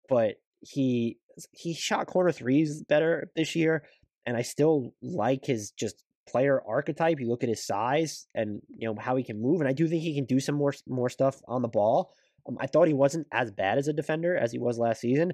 [0.09, 1.17] but he
[1.51, 3.83] he shot corner threes better this year,
[4.25, 7.19] and I still like his just player archetype.
[7.19, 9.87] You look at his size and you know how he can move, and I do
[9.87, 12.11] think he can do some more more stuff on the ball.
[12.47, 15.33] Um, I thought he wasn't as bad as a defender as he was last season,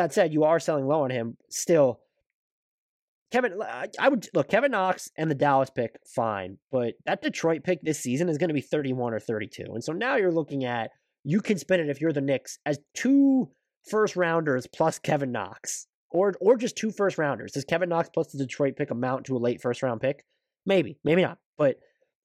[0.00, 1.36] that said, you are selling low on him.
[1.50, 2.00] Still,
[3.30, 3.60] Kevin,
[3.98, 8.00] I would look Kevin Knox and the Dallas pick, fine, but that Detroit pick this
[8.00, 9.64] season is going to be 31 or 32.
[9.72, 10.90] And so now you're looking at
[11.22, 13.50] you can spend it if you're the Knicks as two
[13.88, 17.52] first rounders plus Kevin Knox, or or just two first rounders.
[17.52, 20.24] Does Kevin Knox plus the Detroit pick amount to a late first round pick?
[20.66, 21.76] Maybe, maybe not, but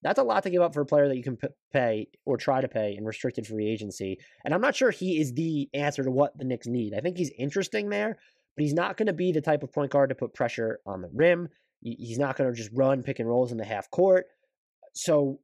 [0.06, 1.36] that's a lot to give up for a player that you can
[1.74, 4.20] pay or try to pay in restricted free agency.
[4.44, 6.94] And I'm not sure he is the answer to what the Knicks need.
[6.94, 8.20] I think he's interesting there,
[8.56, 11.02] but he's not going to be the type of point guard to put pressure on
[11.02, 11.50] the rim.
[11.82, 14.28] He's not going to just run pick and rolls in the half court.
[14.94, 15.40] So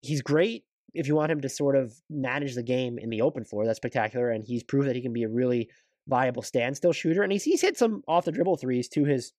[0.00, 3.44] he's great if you want him to sort of manage the game in the open
[3.44, 3.66] floor.
[3.66, 5.70] That's spectacular, and he's proved that he can be a really
[6.08, 7.22] viable standstill shooter.
[7.22, 9.32] And he's he's hit some off the dribble threes to his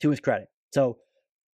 [0.00, 0.48] to his credit.
[0.74, 0.98] So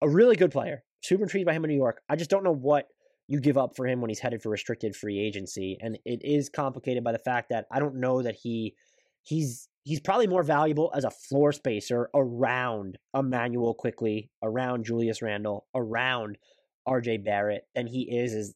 [0.00, 0.84] a really good player.
[1.02, 2.00] Super intrigued by him in New York.
[2.08, 2.86] I just don't know what
[3.28, 6.48] you give up for him when he's headed for restricted free agency, and it is
[6.48, 8.74] complicated by the fact that I don't know that he
[9.22, 15.66] he's he's probably more valuable as a floor spacer around Immanuel Quickley, around Julius Randle,
[15.74, 16.38] around
[16.88, 18.54] RJ Barrett than he is as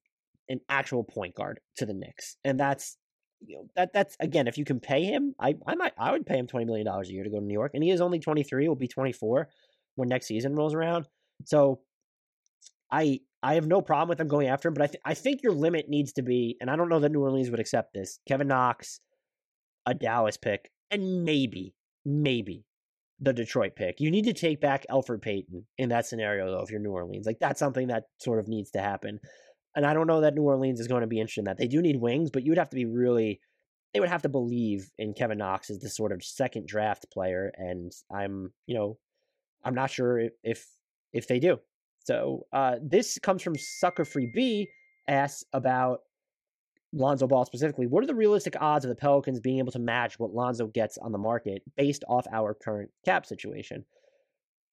[0.49, 2.37] an actual point guard to the Knicks.
[2.45, 2.97] And that's
[3.41, 6.27] you know that that's again, if you can pay him, I I might I would
[6.27, 7.73] pay him twenty million dollars a year to go to New York.
[7.75, 9.49] And he is only twenty three, will be twenty four
[9.95, 11.07] when next season rolls around.
[11.45, 11.81] So
[12.91, 15.43] I I have no problem with them going after him, but I th- I think
[15.43, 18.19] your limit needs to be, and I don't know that New Orleans would accept this.
[18.27, 19.01] Kevin Knox,
[19.85, 22.65] a Dallas pick, and maybe maybe
[23.19, 24.01] the Detroit pick.
[24.01, 27.27] You need to take back Elfrid Payton in that scenario, though, if you're New Orleans.
[27.27, 29.21] Like, that's something that sort of needs to happen.
[29.75, 31.59] And I don't know that New Orleans is going to be interested in that.
[31.59, 33.41] They do need wings, but you would have to be really,
[33.93, 37.53] they would have to believe in Kevin Knox as the sort of second draft player.
[37.57, 38.99] And I'm, you know,
[39.65, 40.67] I'm not sure if, if,
[41.13, 41.59] if they do.
[42.07, 44.69] So uh, this comes from Sucker Free B,
[45.09, 46.01] asks about
[46.93, 50.19] Lonzo Ball specifically, what are the realistic odds of the Pelicans being able to match
[50.19, 53.85] what Lonzo gets on the market based off our current cap situation?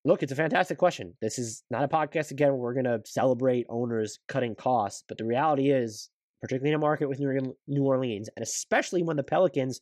[0.06, 1.15] Look, it's a fantastic question.
[1.22, 5.17] This is not a podcast again where we're going to celebrate owners cutting costs, but
[5.17, 9.80] the reality is, particularly in a market with New Orleans, and especially when the Pelicans,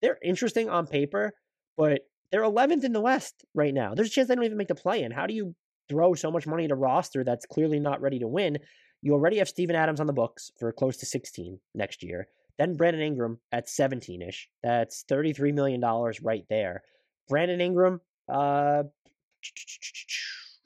[0.00, 1.32] they're interesting on paper,
[1.76, 3.94] but they're 11th in the West right now.
[3.94, 5.10] There's a chance they don't even make the play in.
[5.10, 5.54] How do you
[5.88, 8.58] throw so much money at a roster that's clearly not ready to win
[9.02, 12.28] you already have Steven Adams on the books for close to 16 next year.
[12.58, 14.48] Then Brandon Ingram at 17 ish.
[14.62, 15.80] That's $33 million
[16.22, 16.82] right there.
[17.28, 18.84] Brandon Ingram, uh,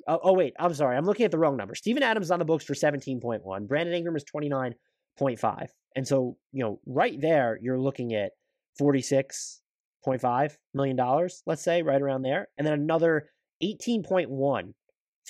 [0.07, 0.97] oh, oh, wait, I'm sorry.
[0.97, 1.75] I'm looking at the wrong number.
[1.75, 3.67] Steven Adams is on the books for 17.1.
[3.67, 5.69] Brandon Ingram is 29.5.
[5.97, 8.33] And so, you know, right there, you're looking at
[8.81, 12.49] $46.5 million, let's say, right around there.
[12.57, 13.29] And then another
[13.63, 14.73] 18.1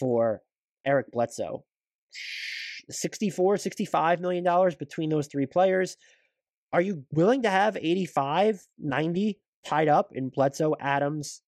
[0.00, 0.40] for
[0.86, 1.64] Eric Bledsoe.
[2.88, 5.96] 64, 65 million dollars between those three players.
[6.72, 11.42] Are you willing to have 85, 90 tied up in Bledsoe, Adams,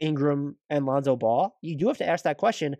[0.00, 1.56] Ingram, and Lonzo Ball?
[1.62, 2.76] You do have to ask that question.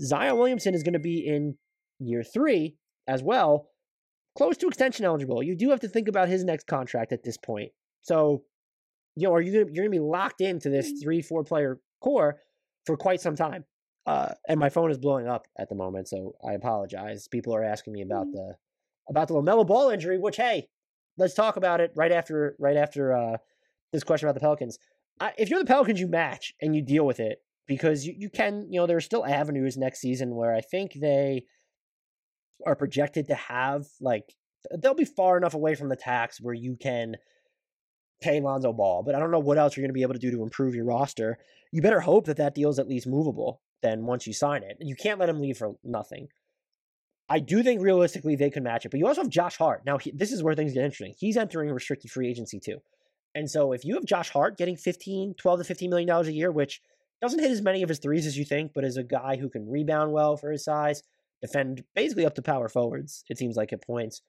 [0.00, 1.56] Zion Williamson is going to be in
[1.98, 2.76] year three
[3.06, 3.68] as well,
[4.36, 5.42] close to extension eligible.
[5.42, 7.72] You do have to think about his next contract at this point.
[8.02, 8.42] So,
[9.16, 11.02] you know, are you gonna, you're going to be locked into this mm.
[11.02, 12.38] three, four player core
[12.86, 13.64] for quite some time?
[14.04, 17.28] Uh, and my phone is blowing up at the moment, so I apologize.
[17.28, 18.36] People are asking me about mm-hmm.
[18.36, 18.54] the
[19.08, 20.68] about the Lamelo Ball injury, which hey,
[21.18, 23.36] let's talk about it right after right after uh,
[23.92, 24.78] this question about the Pelicans.
[25.20, 27.38] I, if you're the Pelicans, you match and you deal with it
[27.68, 30.94] because you, you can you know there are still avenues next season where I think
[30.94, 31.44] they
[32.66, 34.34] are projected to have like
[34.78, 37.14] they'll be far enough away from the tax where you can
[38.20, 40.20] pay Lonzo Ball, but I don't know what else you're going to be able to
[40.20, 41.38] do to improve your roster.
[41.72, 44.76] You better hope that that deal is at least movable then once you sign it.
[44.80, 46.28] You can't let him leave for nothing.
[47.28, 49.82] I do think realistically they could match it, but you also have Josh Hart.
[49.86, 51.14] Now, he, this is where things get interesting.
[51.16, 52.78] He's entering restricted free agency too.
[53.34, 56.32] And so if you have Josh Hart getting 15, 12 to 15 million dollars a
[56.32, 56.82] year, which
[57.20, 59.48] doesn't hit as many of his threes as you think, but is a guy who
[59.48, 61.02] can rebound well for his size,
[61.40, 64.22] defend basically up to power forwards, it seems like at points.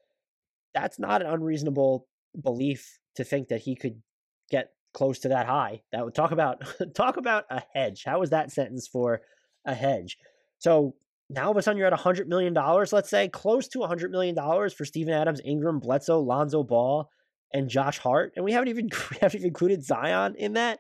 [0.74, 2.08] That's not an unreasonable
[2.42, 4.02] belief to think that he could
[4.50, 5.82] get close to that high.
[5.92, 6.62] That would talk about
[6.96, 8.04] talk about a hedge.
[8.06, 9.22] How was that sentence for
[9.66, 10.18] a hedge.
[10.60, 10.96] So
[11.30, 14.36] now all of a sudden you're at $100 million, let's say, close to $100 million
[14.70, 17.10] for Steven Adams, Ingram, Bledsoe, Lonzo Ball,
[17.54, 18.34] and Josh Hart.
[18.36, 20.80] And we haven't even, we haven't even included Zion in that.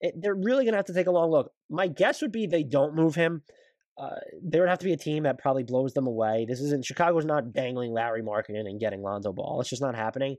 [0.00, 1.50] It, they're really going to have to take a long look.
[1.70, 3.42] My guess would be they don't move him.
[3.98, 6.44] Uh, there would have to be a team that probably blows them away.
[6.46, 9.62] This isn't Chicago's not dangling Lauri Markkanen and getting Lonzo Ball.
[9.62, 10.36] It's just not happening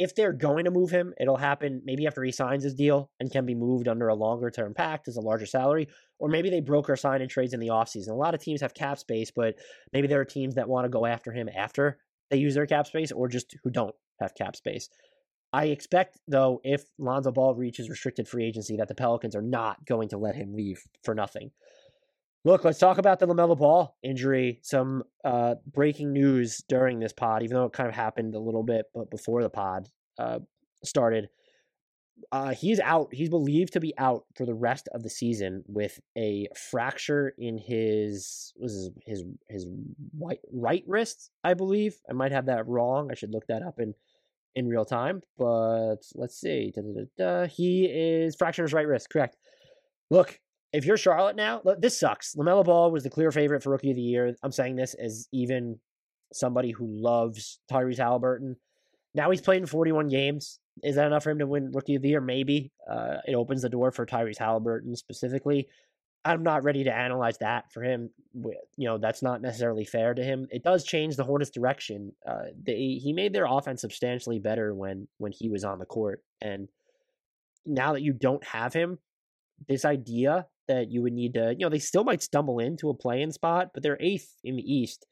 [0.00, 3.30] if they're going to move him, it'll happen maybe after he signs his deal and
[3.30, 6.60] can be moved under a longer term pact as a larger salary, or maybe they
[6.60, 8.08] broker sign and trades in the offseason.
[8.08, 9.56] A lot of teams have cap space, but
[9.92, 11.98] maybe there are teams that want to go after him after
[12.30, 14.88] they use their cap space or just who don't have cap space.
[15.52, 19.84] I expect, though, if Lonzo Ball reaches restricted free agency, that the Pelicans are not
[19.84, 21.50] going to let him leave for nothing.
[22.44, 24.60] Look, let's talk about the LaMelo Ball injury.
[24.62, 28.62] Some uh, breaking news during this pod, even though it kind of happened a little
[28.62, 30.38] bit but before the pod uh,
[30.82, 31.28] started.
[32.32, 33.08] Uh, he's out.
[33.12, 37.58] He's believed to be out for the rest of the season with a fracture in
[37.58, 39.66] his was his his, his
[40.18, 41.96] right, right wrist, I believe.
[42.08, 43.08] I might have that wrong.
[43.10, 43.94] I should look that up in
[44.54, 45.22] in real time.
[45.38, 46.72] But let's see.
[46.74, 49.10] Da, da, da, he is fractured his right wrist.
[49.10, 49.36] Correct.
[50.10, 50.40] Look,
[50.72, 52.34] if you're Charlotte now, this sucks.
[52.34, 54.34] LaMelo Ball was the clear favorite for rookie of the year.
[54.42, 55.78] I'm saying this as even
[56.32, 58.56] somebody who loves Tyrese Haliburton.
[59.14, 60.60] Now he's played in 41 games.
[60.82, 62.20] Is that enough for him to win rookie of the year?
[62.20, 62.72] Maybe.
[62.88, 65.68] Uh, it opens the door for Tyrese Haliburton specifically.
[66.24, 68.10] I'm not ready to analyze that for him.
[68.34, 70.46] You know, that's not necessarily fair to him.
[70.50, 72.12] It does change the Hornets' direction.
[72.26, 76.22] Uh, they, he made their offense substantially better when when he was on the court,
[76.42, 76.68] and
[77.64, 78.98] now that you don't have him,
[79.66, 82.94] this idea that you would need to, you know, they still might stumble into a
[82.94, 85.04] play-in spot, but they're eighth in the East.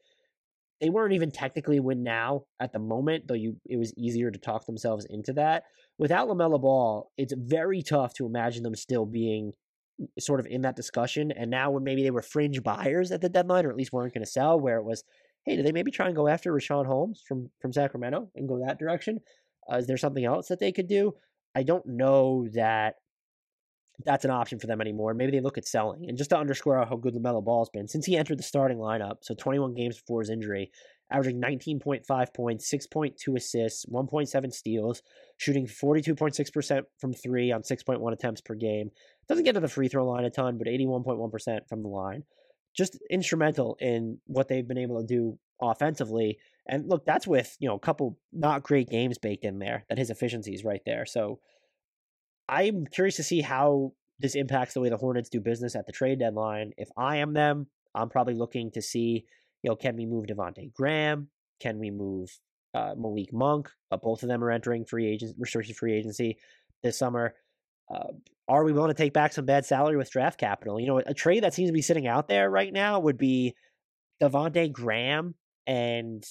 [0.79, 4.39] They weren't even technically win now at the moment, though you it was easier to
[4.39, 5.63] talk themselves into that.
[5.97, 9.51] Without LaMelo Ball, it's very tough to imagine them still being
[10.17, 11.31] sort of in that discussion.
[11.31, 14.13] And now when maybe they were fringe buyers at the deadline, or at least weren't
[14.13, 15.03] going to sell, where it was,
[15.45, 18.65] hey, do they maybe try and go after Richaun Holmes from from Sacramento and go
[18.65, 19.19] that direction?
[19.69, 21.13] Uh, is there something else that they could do?
[21.53, 22.95] I don't know that
[24.05, 25.13] that's an option for them anymore.
[25.13, 26.05] Maybe they look at selling.
[26.07, 29.17] And just to underscore how good LaMelo Ball's been, since he entered the starting lineup,
[29.21, 30.71] so 21 games before his injury,
[31.11, 35.01] averaging 19.5 points, 6.2 assists, 1.7 steals,
[35.37, 38.91] shooting 42.6% from three on 6.1 attempts per game.
[39.27, 42.23] Doesn't get to the free throw line a ton, but 81.1% from the line.
[42.75, 46.37] Just instrumental in what they've been able to do offensively.
[46.67, 49.97] And look, that's with, you know, a couple not great games baked in there, that
[49.97, 51.05] his efficiency is right there.
[51.05, 51.39] So
[52.49, 55.93] I'm curious to see how this impacts the way the Hornets do business at the
[55.93, 56.71] trade deadline.
[56.77, 59.25] If I am them, I'm probably looking to see,
[59.63, 61.29] you know, can we move Devonte Graham?
[61.59, 62.29] Can we move
[62.73, 63.69] uh, Malik Monk?
[63.91, 66.37] Uh, both of them are entering free agent restricted free agency
[66.83, 67.35] this summer.
[67.93, 68.13] Uh,
[68.47, 70.79] are we willing to take back some bad salary with draft capital?
[70.79, 73.55] You know, a trade that seems to be sitting out there right now would be
[74.21, 75.35] Devonte Graham
[75.67, 76.23] and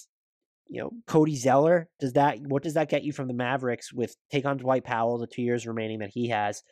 [0.68, 1.88] you know Cody Zeller.
[2.00, 5.18] Does that what does that get you from the Mavericks with take on Dwight Powell
[5.18, 6.62] the two years remaining that he has?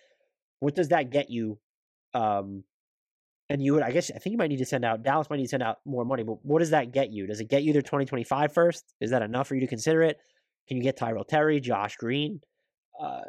[0.60, 1.58] What does that get you?
[2.14, 2.64] Um,
[3.48, 5.36] and you would, I guess, I think you might need to send out Dallas might
[5.36, 6.24] need to send out more money.
[6.24, 7.26] But what does that get you?
[7.26, 8.84] Does it get you their 2025 first?
[9.00, 10.18] Is that enough for you to consider it?
[10.68, 12.40] Can you get Tyrell Terry, Josh Green?
[13.00, 13.20] Uh,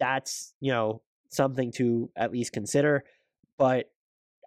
[0.00, 3.04] that's you know something to at least consider.
[3.58, 3.90] But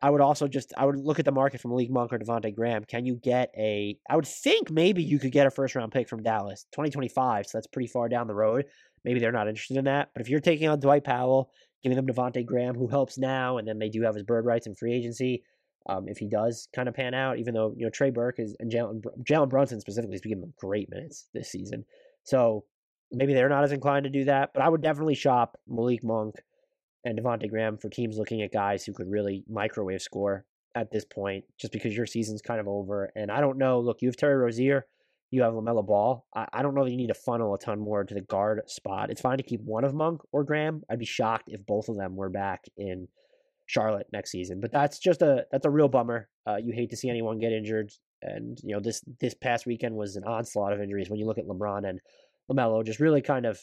[0.03, 2.53] I would also just I would look at the market from Malik Monk or Devonte
[2.53, 2.83] Graham.
[2.83, 3.97] Can you get a?
[4.09, 7.47] I would think maybe you could get a first round pick from Dallas, 2025.
[7.47, 8.65] So that's pretty far down the road.
[9.05, 10.09] Maybe they're not interested in that.
[10.13, 11.51] But if you're taking on Dwight Powell,
[11.83, 14.67] giving them Devonte Graham, who helps now, and then they do have his bird rights
[14.67, 15.41] and free agency.
[15.87, 18.57] Um, if he does kind of pan out, even though you know Trey Burke is
[18.59, 21.85] and Jalen Jalen Brunson specifically is giving them great minutes this season,
[22.25, 22.65] so
[23.09, 24.51] maybe they're not as inclined to do that.
[24.53, 26.35] But I would definitely shop Malik Monk
[27.05, 31.05] and Devonte Graham for teams looking at guys who could really microwave score at this
[31.05, 33.11] point, just because your season's kind of over.
[33.15, 33.79] And I don't know.
[33.79, 34.87] Look, you have Terry Rozier,
[35.33, 36.25] you have Lamelo Ball.
[36.35, 38.61] I, I don't know that you need to funnel a ton more to the guard
[38.67, 39.09] spot.
[39.09, 40.83] It's fine to keep one of Monk or Graham.
[40.89, 43.07] I'd be shocked if both of them were back in
[43.65, 44.59] Charlotte next season.
[44.59, 46.29] But that's just a that's a real bummer.
[46.47, 49.95] Uh, you hate to see anyone get injured, and you know this this past weekend
[49.95, 51.09] was an onslaught of injuries.
[51.09, 51.99] When you look at LeBron and
[52.51, 53.59] Lamelo, just really kind of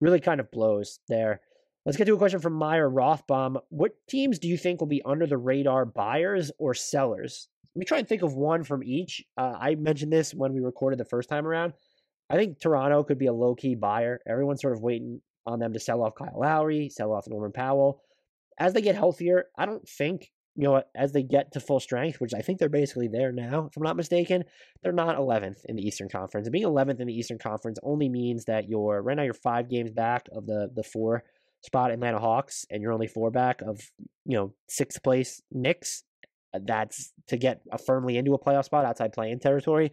[0.00, 1.40] really kind of blows there.
[1.86, 3.56] Let's get to a question from Meyer Rothbaum.
[3.70, 7.48] What teams do you think will be under the radar buyers or sellers?
[7.74, 9.24] Let me try and think of one from each.
[9.38, 11.72] Uh, I mentioned this when we recorded the first time around.
[12.28, 14.20] I think Toronto could be a low key buyer.
[14.28, 18.02] Everyone's sort of waiting on them to sell off Kyle Lowry, sell off Norman Powell.
[18.58, 22.20] As they get healthier, I don't think, you know, as they get to full strength,
[22.20, 24.44] which I think they're basically there now, if I'm not mistaken,
[24.82, 26.46] they're not 11th in the Eastern Conference.
[26.46, 29.70] And being 11th in the Eastern Conference only means that you're, right now, you're five
[29.70, 31.24] games back of the, the four
[31.62, 33.80] spot Atlanta Hawks and you're only four back of,
[34.24, 36.04] you know, sixth place Knicks,
[36.54, 39.92] uh, that's to get a firmly into a playoff spot outside playing territory.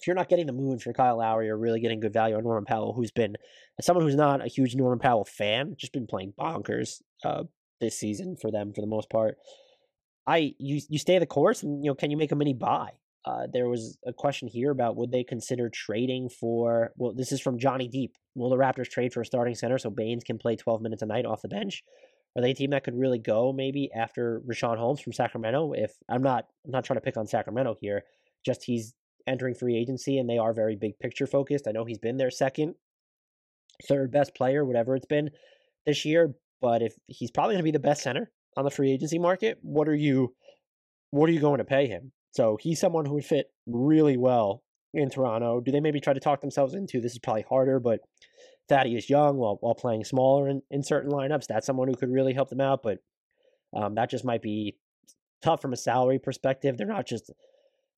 [0.00, 2.44] If you're not getting the moon for Kyle Lowry, you're really getting good value on
[2.44, 3.36] Norman Powell, who's been
[3.80, 7.44] someone who's not a huge Norman Powell fan, just been playing bonkers uh,
[7.80, 9.36] this season for them for the most part.
[10.26, 12.90] I you you stay the course, and you know, can you make a mini buy?
[13.24, 17.40] Uh, there was a question here about would they consider trading for, well, this is
[17.40, 18.16] from Johnny Deep.
[18.34, 21.06] Will the Raptors trade for a starting center so Baynes can play 12 minutes a
[21.06, 21.82] night off the bench?
[22.36, 25.72] Are they a team that could really go maybe after Richaun Holmes from Sacramento?
[25.72, 28.04] If I'm not, I'm not trying to pick on Sacramento here,
[28.46, 28.94] just he's
[29.26, 31.66] entering free agency and they are very big picture focused.
[31.68, 32.74] I know he's been their second,
[33.86, 35.30] third best player, whatever it's been
[35.84, 38.92] this year, but if he's probably going to be the best center on the free
[38.92, 40.34] agency market, what are you,
[41.10, 42.12] what are you going to pay him?
[42.30, 44.62] So he's someone who would fit really well
[44.94, 45.60] in Toronto.
[45.60, 48.00] Do they maybe try to talk themselves into this is probably harder, but
[48.68, 52.34] Thaddeus Young while while playing smaller in, in certain lineups, that's someone who could really
[52.34, 52.82] help them out.
[52.82, 52.98] But
[53.74, 54.76] um, that just might be
[55.42, 56.76] tough from a salary perspective.
[56.76, 57.30] They're not just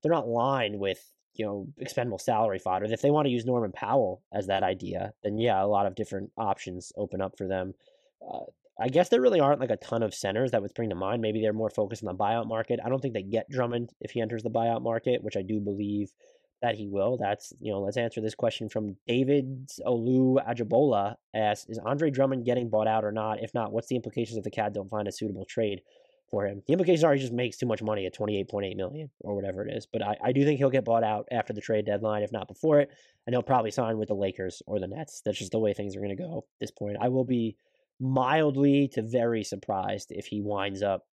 [0.03, 0.99] they're not lined with
[1.35, 2.87] you know expendable salary fodder.
[2.87, 5.95] If they want to use Norman Powell as that idea, then yeah, a lot of
[5.95, 7.75] different options open up for them.
[8.23, 8.45] Uh,
[8.79, 11.23] I guess there really aren't like a ton of centers that would spring to mind.
[11.23, 12.81] Maybe they're more focused on the buyout market.
[12.85, 15.61] I don't think they get Drummond if he enters the buyout market, which I do
[15.61, 16.13] believe
[16.63, 17.17] that he will.
[17.19, 22.45] That's you know, let's answer this question from David Olu Ajabola asks, is Andre Drummond
[22.45, 23.43] getting bought out or not?
[23.43, 25.81] If not, what's the implications if the Cavs don't find a suitable trade
[26.31, 26.63] for him?
[26.67, 29.11] The implications are he just makes too much money at twenty eight point eight million
[29.21, 29.87] or whatever it is.
[29.91, 32.49] But I, I do think he'll get bought out after the trade deadline, if not
[32.49, 32.91] before it,
[33.27, 35.23] and he'll probably sign with the Lakers or the Nets.
[35.25, 36.97] That's just the way things are gonna go at this point.
[37.01, 37.57] I will be
[38.01, 41.07] mildly to very surprised if he winds up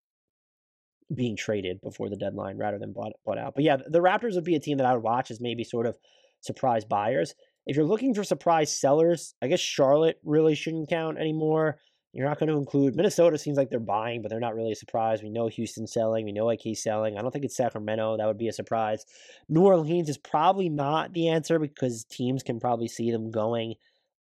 [1.15, 3.55] being traded before the deadline rather than bought, bought out.
[3.55, 5.87] But yeah, the Raptors would be a team that I would watch as maybe sort
[5.87, 5.97] of
[6.41, 7.35] surprise buyers.
[7.67, 11.79] If you're looking for surprise sellers, I guess Charlotte really shouldn't count anymore.
[12.13, 13.39] You're not going to include Minnesota.
[13.39, 15.23] Seems like they're buying, but they're not really a surprise.
[15.23, 16.25] We know Houston's selling.
[16.25, 17.19] We know he's selling.
[17.19, 18.19] I don't think it's Sacramento.
[18.19, 19.05] That would be a surprise.
[19.49, 23.75] New Orleans is probably not the answer because teams can probably see them going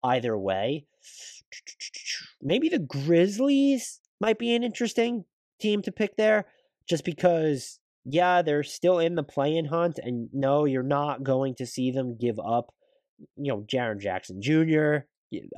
[0.04, 0.86] either way.
[2.42, 5.26] Maybe the Grizzlies might be an interesting
[5.60, 6.46] team to pick there
[6.88, 11.66] just because, yeah, they're still in the play-in hunt, and no, you're not going to
[11.66, 12.74] see them give up,
[13.36, 15.06] you know, Jaren Jackson Jr.,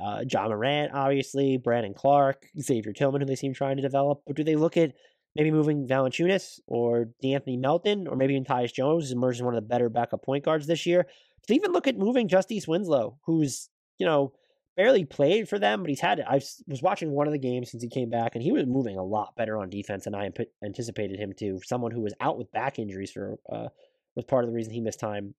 [0.04, 4.22] uh, Ja Morant, obviously, Brandon Clarke, Xavier Tillman, who they seem trying to develop.
[4.26, 4.92] But do they look at
[5.34, 9.54] maybe moving Valanciunas or De'Anthony Melton or maybe even Tyus Jones, who's emerged as one
[9.54, 11.04] of the better backup point guards this year?
[11.04, 14.34] Do they even look at moving Justice Winslow, who's, you know,
[14.76, 16.20] barely played for them, but he's had.
[16.20, 18.96] I was watching one of the games since he came back, and he was moving
[18.96, 20.30] a lot better on defense than I
[20.64, 21.60] anticipated him to.
[21.64, 23.68] Someone who was out with back injuries for uh,
[24.14, 25.34] was part of the reason he missed time.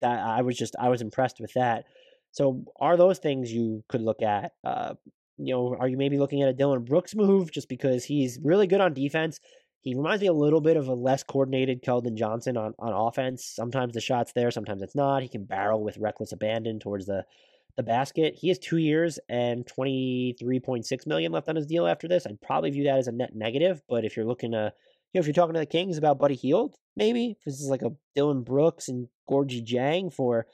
[0.00, 1.84] That I was just I was impressed with that.
[2.32, 4.52] So are those things you could look at?
[4.64, 4.94] Uh,
[5.36, 8.66] you know, are you maybe looking at a Dillon Brooks move just because he's really
[8.66, 9.40] good on defense?
[9.82, 13.44] He reminds me a little bit of a less coordinated Keldon Johnson on, on offense.
[13.44, 15.22] Sometimes the shot's there, sometimes it's not.
[15.22, 17.24] He can barrel with reckless abandon towards the
[17.76, 18.34] the basket.
[18.40, 22.08] He has two years and twenty three point six million left on his deal after
[22.08, 22.26] this.
[22.26, 23.82] I'd probably view that as a net negative.
[23.88, 24.72] But if you're looking to,
[25.12, 27.68] you know, if you're talking to the Kings about Buddy Hield, maybe if this is
[27.68, 30.46] like a Dillon Brooks and Gorgui Dieng for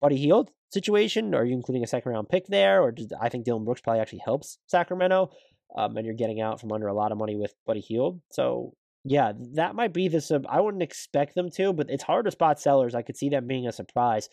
[0.00, 3.64] Buddy Hield situation, are you including a second round pick there, or I think Dillon
[3.64, 5.30] Brooks probably actually helps Sacramento,
[5.76, 8.20] um, and you're getting out from under a lot of money with Buddy Hield.
[8.30, 8.74] So
[9.04, 10.44] yeah, that might be the sub.
[10.48, 12.94] I wouldn't expect them to, but it's hard to spot sellers.
[12.94, 14.28] I could see them being a surprise.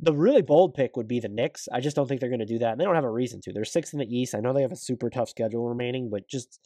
[0.00, 1.68] The really bold pick would be the Knicks.
[1.72, 2.72] I just don't think they're going to do that.
[2.72, 3.52] And they don't have a reason to.
[3.52, 4.34] They're sixth in the East.
[4.34, 6.60] I know they have a super tough schedule remaining, but just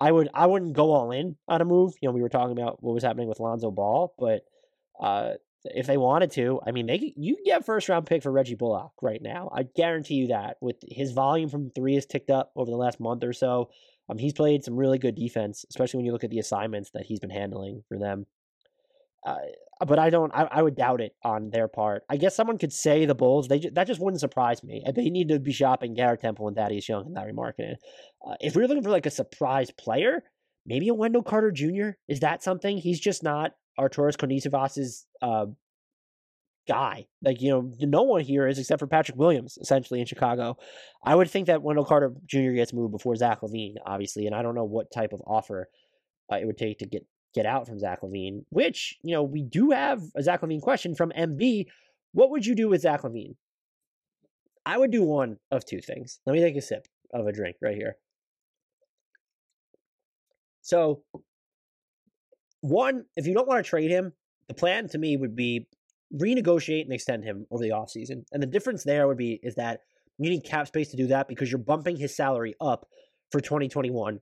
[0.00, 1.94] I would I wouldn't go all in on a move.
[2.00, 4.42] You know, we were talking about what was happening with Lonzo Ball, but
[5.00, 8.30] uh, if they wanted to, I mean, they you can get first round pick for
[8.30, 9.50] Reggie Bullock right now.
[9.52, 10.56] I guarantee you that.
[10.60, 13.70] With his volume from three has ticked up over the last month or so.
[14.08, 17.04] Um, he's played some really good defense, especially when you look at the assignments that
[17.04, 18.26] he's been handling for them.
[19.26, 19.36] Uh,
[19.86, 20.32] but I don't.
[20.34, 22.02] I, I, would doubt it on their part.
[22.08, 23.48] I guess someone could say the Bulls.
[23.48, 24.82] They that just wouldn't surprise me.
[24.94, 27.76] They need to be shopping Garrett Temple and Thaddeus Young and Lauri Markkanen.
[28.26, 30.24] Uh, if we're looking for like a surprise player,
[30.66, 31.90] maybe a Wendell Carter Jr.
[32.08, 32.78] Is that something?
[32.78, 35.46] He's just not Arturas Karnisovas's uh,
[36.66, 37.06] guy.
[37.22, 40.56] Like you know, no one here is except for Patrick Williams, essentially in Chicago.
[41.04, 42.52] I would think that Wendell Carter Jr.
[42.52, 45.68] gets moved before Zach LaVine, obviously, and I don't know what type of offer
[46.32, 49.42] uh, it would take to get get out from Zach LaVine, which, you know, we
[49.42, 51.66] do have a Zach LaVine question from MB.
[52.12, 53.36] What would you do with Zach LaVine?
[54.64, 56.20] I would do one of two things.
[56.26, 57.96] Let me take a sip of a drink right here.
[60.62, 61.02] So,
[62.60, 64.12] one, if you don't want to trade him,
[64.48, 65.68] the plan to me would be
[66.14, 68.24] renegotiate and extend him over the offseason.
[68.32, 69.80] And the difference there would be is that
[70.18, 72.86] you need cap space to do that because you're bumping his salary up
[73.30, 74.20] for 2021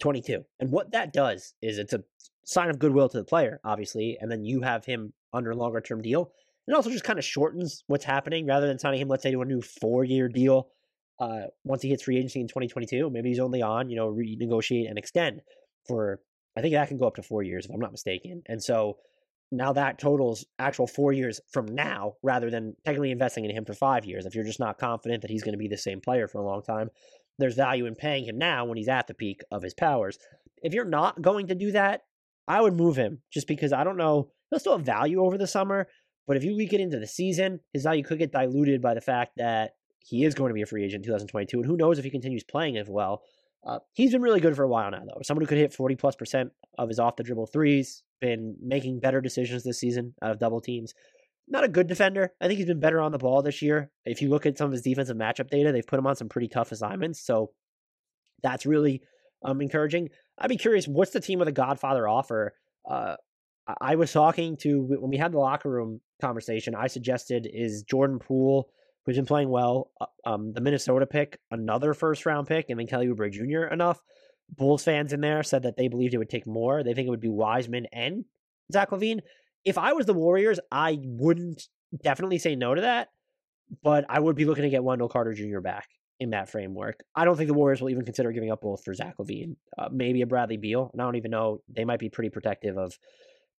[0.00, 0.44] 22.
[0.58, 2.02] And what that does is it's a
[2.44, 5.80] sign of goodwill to the player, obviously, and then you have him under a longer
[5.80, 6.32] term deal.
[6.66, 9.42] It also just kind of shortens what's happening rather than signing him, let's say, to
[9.42, 10.68] a new four year deal
[11.18, 13.10] uh, once he hits free agency in 2022.
[13.10, 15.42] Maybe he's only on, you know, renegotiate and extend
[15.86, 16.20] for,
[16.56, 18.42] I think that can go up to four years if I'm not mistaken.
[18.46, 18.98] And so
[19.52, 23.74] now that totals actual four years from now rather than technically investing in him for
[23.74, 24.24] five years.
[24.24, 26.46] If you're just not confident that he's going to be the same player for a
[26.46, 26.90] long time,
[27.40, 30.18] there's value in paying him now when he's at the peak of his powers.
[30.62, 32.02] If you're not going to do that,
[32.46, 34.30] I would move him just because I don't know.
[34.50, 35.88] He'll still have value over the summer,
[36.26, 39.00] but if you week it into the season, his value could get diluted by the
[39.00, 39.72] fact that
[40.04, 41.58] he is going to be a free agent in 2022.
[41.58, 43.22] And who knows if he continues playing as well.
[43.64, 45.20] Uh, he's been really good for a while now, though.
[45.22, 49.00] Someone who could hit 40 plus percent of his off the dribble threes, been making
[49.00, 50.94] better decisions this season out of double teams
[51.50, 52.32] not a good defender.
[52.40, 53.90] I think he's been better on the ball this year.
[54.04, 56.28] If you look at some of his defensive matchup data, they've put him on some
[56.28, 57.20] pretty tough assignments.
[57.24, 57.50] So
[58.42, 59.02] that's really
[59.44, 60.08] um, encouraging.
[60.38, 62.54] I'd be curious, what's the team with a Godfather offer?
[62.88, 63.16] Uh,
[63.80, 66.74] I was talking to when we had the locker room conversation.
[66.74, 68.70] I suggested is Jordan Poole
[69.06, 69.90] who's been playing well.
[70.00, 73.72] Uh, um, the Minnesota pick, another first round pick, and then Kelly Oubre Jr.
[73.72, 74.00] enough.
[74.56, 76.82] Bulls fans in there said that they believed it would take more.
[76.82, 78.24] They think it would be Wiseman and
[78.72, 79.20] Zach LaVine.
[79.64, 81.68] If I was the Warriors, I wouldn't
[82.02, 83.08] definitely say no to that,
[83.82, 85.60] but I would be looking to get Wendell Carter Jr.
[85.60, 85.88] back
[86.18, 87.02] in that framework.
[87.14, 89.56] I don't think the Warriors will even consider giving up both for Zach LaVine.
[89.78, 91.62] Uh, maybe a Bradley Beal, and I don't even know.
[91.68, 92.98] They might be pretty protective of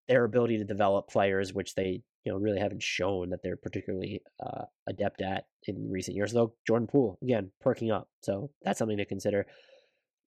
[0.08, 4.22] their ability to develop players, which they you know really haven't shown that they're particularly
[4.46, 6.32] uh, adept at in recent years.
[6.32, 9.46] Though Jordan Poole again perking up, so that's something to consider.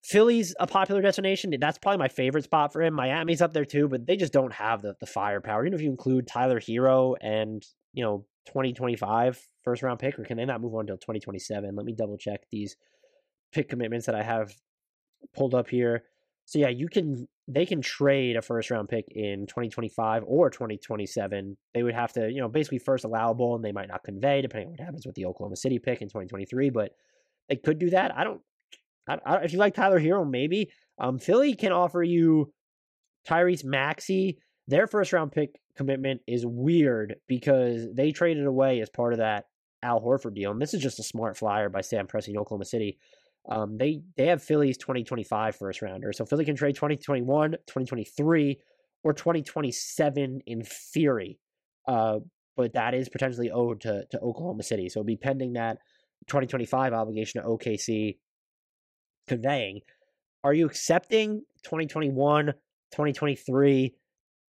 [0.05, 1.55] Philly's a popular destination.
[1.59, 2.93] That's probably my favorite spot for him.
[2.93, 5.65] Miami's up there too, but they just don't have the, the firepower.
[5.65, 10.37] Even if you include Tyler Herro and, you know, 2025 first round pick, or can
[10.37, 11.75] they not move on until 2027?
[11.75, 12.77] Let me double check these
[13.51, 14.55] pick commitments that I have
[15.35, 16.05] pulled up here.
[16.45, 21.57] So yeah, you can they can trade a first round pick in 2025 or 2027.
[21.73, 24.69] They would have to, you know, basically first allowable and they might not convey depending
[24.69, 26.91] on what happens with the Oklahoma City pick in 2023, but
[27.49, 28.15] they could do that.
[28.15, 28.43] I don't
[29.09, 30.71] I, I, if you like Tyler Herro, maybe.
[30.99, 32.53] Um, Philly can offer you
[33.29, 34.39] Tyrese Maxey.
[34.67, 39.45] Their first round pick commitment is weird because they traded away as part of that
[39.83, 40.51] Al Horford deal.
[40.51, 42.99] And this is just a smart flyer by Sam Presti in Oklahoma City.
[43.47, 46.13] Um, they they have Philly's 2025 first rounder.
[46.13, 48.59] So Philly can trade 2021, 2023,
[49.03, 51.39] or 2027 in theory.
[51.87, 52.21] Uh,
[52.57, 54.89] but that is potentially owed to, to Oklahoma City.
[54.89, 55.79] So it'll be pending that
[56.29, 58.17] 2025 obligation to OKC
[59.27, 59.81] conveying.
[60.43, 63.95] Are you accepting 2021, 2023,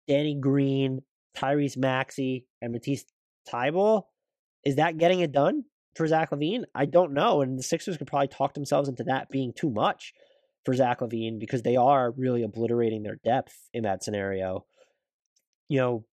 [0.08, 1.02] Danny Green,
[1.38, 3.06] Tyrese Maxey, and Matisse
[3.50, 4.04] Thybulle?
[4.66, 5.64] Is that getting it done
[5.96, 6.64] for Zach LaVine?
[6.74, 7.42] I don't know.
[7.42, 10.14] And the Sixers could probably talk themselves into that being too much
[10.66, 14.66] for Zach LaVine because they are really obliterating their depth in that scenario.
[15.70, 16.06] You know,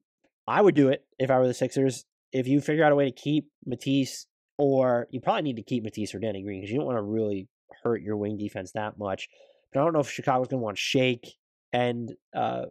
[0.46, 2.04] I would do it if I were the Sixers.
[2.32, 4.26] If you figure out a way to keep Matisse,
[4.58, 7.02] or you probably need to keep Matisse or Danny Green because you don't want to
[7.02, 7.48] really
[7.82, 9.28] hurt your wing defense that much.
[9.72, 11.34] But I don't know if Chicago's going to want Shake
[11.72, 12.66] and uh,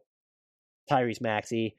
[0.89, 1.75] Tyrese Maxey.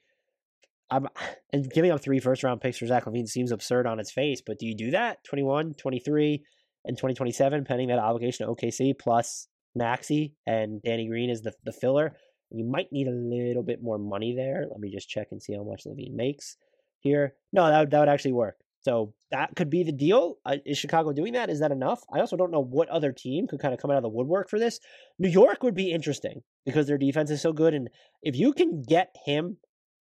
[0.90, 1.08] I'm,
[1.52, 4.42] and giving up three first round picks for Zach LaVine seems absurd on its face,
[4.44, 5.24] but do you do that?
[5.24, 6.44] 21, 23,
[6.84, 11.72] and 2027, pending that obligation to OKC plus Maxey and Danny Green is the, the
[11.72, 12.16] filler.
[12.50, 14.66] You might need a little bit more money there.
[14.70, 16.56] Let me just check and see how much LaVine makes
[16.98, 17.34] here.
[17.52, 18.56] No, that would, that would actually work.
[18.82, 20.38] So that could be the deal.
[20.44, 21.50] Uh, is Chicago doing that?
[21.50, 22.02] Is that enough?
[22.12, 24.50] I also don't know what other team could kind of come out of the woodwork
[24.50, 24.80] for this.
[25.18, 27.74] New York would be interesting because their defense is so good.
[27.74, 27.88] And
[28.22, 29.58] if you can get him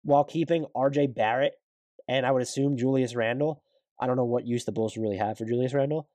[0.02, 1.54] while keeping RJ Barrett
[2.06, 3.62] and I would assume Julius Randle,
[3.98, 6.08] I don't know what use the Bulls really have for Julius Randle.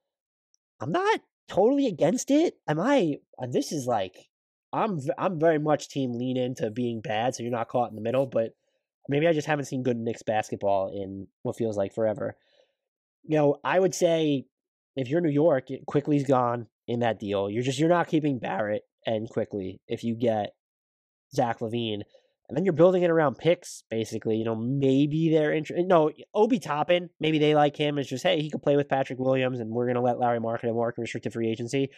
[0.80, 2.56] I'm not totally against it.
[2.68, 3.18] Am I?
[3.42, 4.30] Uh, this is like
[4.72, 8.02] I'm I'm very much team lean into being bad, so you're not caught in the
[8.02, 8.28] middle.
[8.28, 8.56] But
[9.10, 12.36] maybe I just haven't seen good Knicks basketball in what feels like forever
[13.24, 14.46] you know, I would say
[14.96, 17.50] if you're New York, Quickley's gone in that deal.
[17.50, 20.54] You're just you're not keeping Barrett and Quickley if you get
[21.34, 22.02] Zach LaVine.
[22.50, 24.36] And then you're building it around picks, basically.
[24.36, 25.88] You know, maybe they're interested.
[25.88, 27.98] No, Obi Toppin, maybe they like him.
[27.98, 30.40] It's just, hey, he could play with Patrick Williams, and we're going to let Lauri
[30.40, 31.92] Markkanen work in restricted free agency.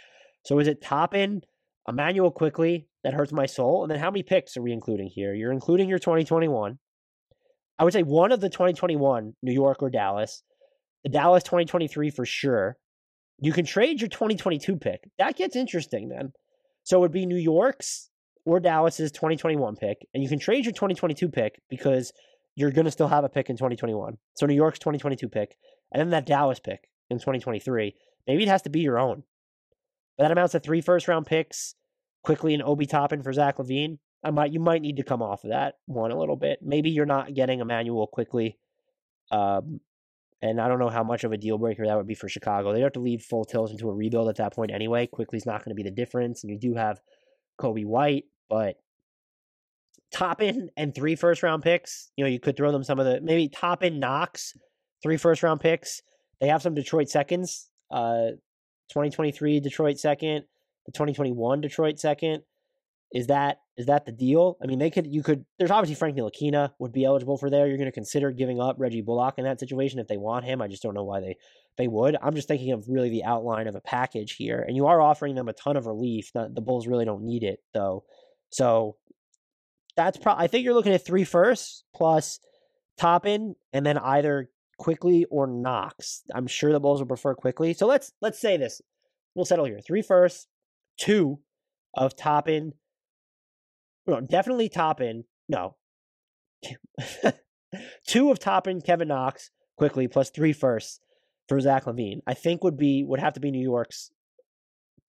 [0.45, 1.41] So is it Toppin,
[1.87, 2.87] Immanuel Quickley?
[3.03, 3.83] that hurts my soul?
[3.83, 5.33] And then how many picks are we including here?
[5.33, 6.79] You're including your 2021.
[7.79, 10.43] I would say one of the 2021, New York or Dallas
[11.03, 12.77] the Dallas 2023 for sure.
[13.39, 15.09] You can trade your 2022 pick.
[15.17, 16.31] That gets interesting then.
[16.83, 18.09] So it would be New York's
[18.45, 22.11] or Dallas's 2021 pick, and you can trade your 2022 pick because
[22.55, 24.17] you're going to still have a pick in 2021.
[24.35, 25.55] So New York's 2022 pick,
[25.91, 27.95] and then that Dallas pick in 2023.
[28.27, 29.23] Maybe it has to be your own.
[30.17, 31.75] But that amounts to three first round picks,
[32.23, 33.97] Quickley and Obi Toppin for Zach LaVine.
[34.23, 36.59] I might you might need to come off of that one a little bit.
[36.61, 38.57] Maybe you're not getting Immanuel Quickley.
[39.31, 39.81] Um,
[40.43, 42.73] and I don't know how much of a deal breaker that would be for Chicago.
[42.73, 45.07] They'd have to lead full tilt into a rebuild at that point anyway.
[45.07, 46.43] Quickley's not going to be the difference.
[46.43, 46.99] And you do have
[47.57, 48.75] Coby White, but
[50.13, 52.11] Toppin and three first round picks.
[52.17, 54.53] You know, you could throw them some of the maybe Toppin Knox,
[55.01, 56.01] three first round picks.
[56.41, 57.69] They have some Detroit seconds.
[57.89, 58.31] Uh
[58.89, 60.43] 2023 Detroit second,
[60.85, 62.43] the 2021 Detroit second.
[63.13, 64.57] Is that is that the deal?
[64.61, 67.67] I mean, they could, you could, there's obviously Frank Ntilikina would be eligible for there.
[67.67, 70.61] You're going to consider giving up Reggie Bullock in that situation if they want him.
[70.61, 71.37] I just don't know why they,
[71.77, 72.15] they would.
[72.21, 74.63] I'm just thinking of really the outline of a package here.
[74.67, 76.29] And you are offering them a ton of relief.
[76.33, 78.03] The Bulls really don't need it, though.
[78.51, 78.97] So
[79.97, 82.39] that's probably, I think you're looking at three firsts plus
[82.99, 86.21] Toppin and then either Quickley or Knox.
[86.33, 87.73] I'm sure the Bulls would prefer Quickley.
[87.73, 88.81] So let's, let's say this.
[89.33, 89.81] We'll settle here.
[89.81, 90.47] Three firsts,
[90.99, 91.39] two
[91.95, 92.73] of Toppin
[94.07, 95.25] no, definitely Toppin.
[95.47, 95.75] No.
[98.07, 100.99] Two of Toppin, Kevin Knox, Quickley, plus three firsts.
[101.47, 104.11] for Zach LaVine, I think would be would have to be New York's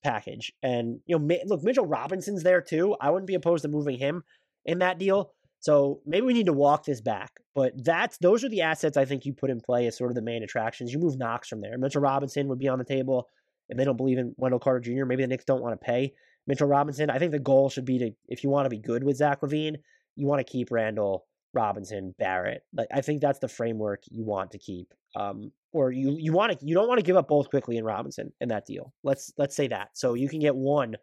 [0.04, 0.52] package.
[0.62, 2.96] And you know, look, Mitchell Robinson's there too.
[3.00, 4.24] I wouldn't be opposed to moving him
[4.66, 5.32] in that deal.
[5.60, 7.32] So maybe we need to walk this back.
[7.56, 10.16] But that's those are the assets I think you put in play as sort of
[10.16, 10.92] the main attractions.
[10.92, 11.78] You move Knox from there.
[11.78, 13.30] Mitchell Robinson would be on the table.
[13.70, 16.14] If they don't believe in Wendell Carter Jr., maybe the Knicks don't want to pay
[16.48, 17.10] Mitchell Robinson.
[17.10, 19.42] I think the goal should be to, if you want to be good with Zach
[19.42, 19.78] LaVine,
[20.16, 22.64] you want to keep Randle, Robinson, Barrett.
[22.74, 24.94] Like I think that's the framework you want to keep.
[25.16, 27.86] Um, or you you want to you don't want to give up both Quickley and
[27.86, 28.94] Robinson in that deal.
[29.04, 29.90] Let's let's say that.
[29.94, 30.96] So you can get one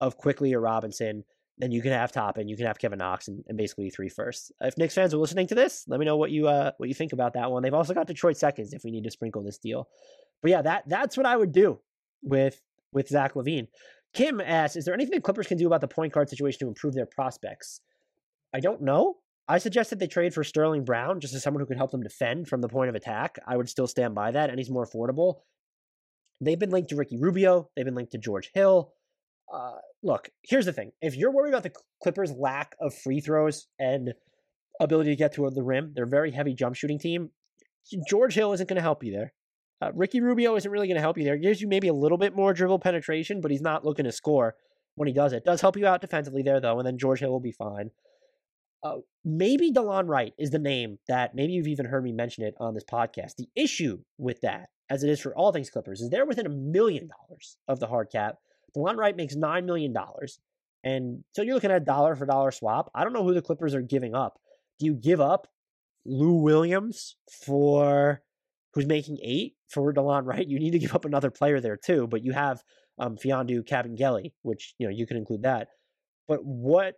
[0.00, 1.24] of Quickley or Robinson,
[1.58, 4.52] then you can have Toppin, you can have Kevin Knox, and, and basically three firsts.
[4.60, 6.94] If Knicks fans are listening to this, let me know what you uh what you
[6.94, 7.62] think about that one.
[7.62, 9.88] They've also got Detroit seconds if we need to sprinkle this deal.
[10.42, 11.80] But yeah, that that's what I would do
[12.22, 12.60] with
[12.92, 13.68] with Zach LaVine.
[14.14, 16.68] Kim asks, is there anything the Clippers can do about the point guard situation to
[16.68, 17.80] improve their prospects?
[18.54, 19.16] I don't know.
[19.48, 22.02] I suggest that they trade for Sterling Brown just as someone who could help them
[22.02, 23.38] defend from the point of attack.
[23.46, 25.36] I would still stand by that, and he's more affordable.
[26.40, 27.70] They've been linked to Ricky Rubio.
[27.74, 28.92] They've been linked to George Hill.
[29.52, 33.66] Uh, look, here's the thing: if you're worried about the Clippers' lack of free throws
[33.78, 34.12] and
[34.80, 37.30] ability to get to the rim, they're a very heavy jump shooting team.
[38.08, 39.32] George Hill isn't going to help you there.
[39.80, 41.36] Uh, Ricky Rubio isn't really going to help you there.
[41.36, 44.12] He gives you maybe a little bit more dribble penetration, but he's not looking to
[44.12, 44.56] score
[44.96, 45.44] when he does it.
[45.44, 47.90] Does help you out defensively there though, and then George Hill will be fine.
[48.82, 52.54] Uh, maybe Delon Wright is the name that maybe you've even heard me mention it
[52.60, 53.36] on this podcast.
[53.36, 56.50] The issue with that, as it is for all things Clippers, is they're within a
[56.50, 58.36] million dollars of the hard cap.
[58.76, 60.38] Delon Wright makes nine million dollars,
[60.84, 62.90] and so you're looking at a dollar for dollar swap.
[62.94, 64.38] I don't know who the Clippers are giving up.
[64.78, 65.48] Do you give up
[66.04, 68.22] Lou Williams for
[68.74, 70.48] who's making eight for Delon Wright?
[70.48, 72.62] You need to give up another player there too, but you have
[72.98, 75.68] um, Mfiondu Kabengele, which you know you can include that.
[76.26, 76.94] But what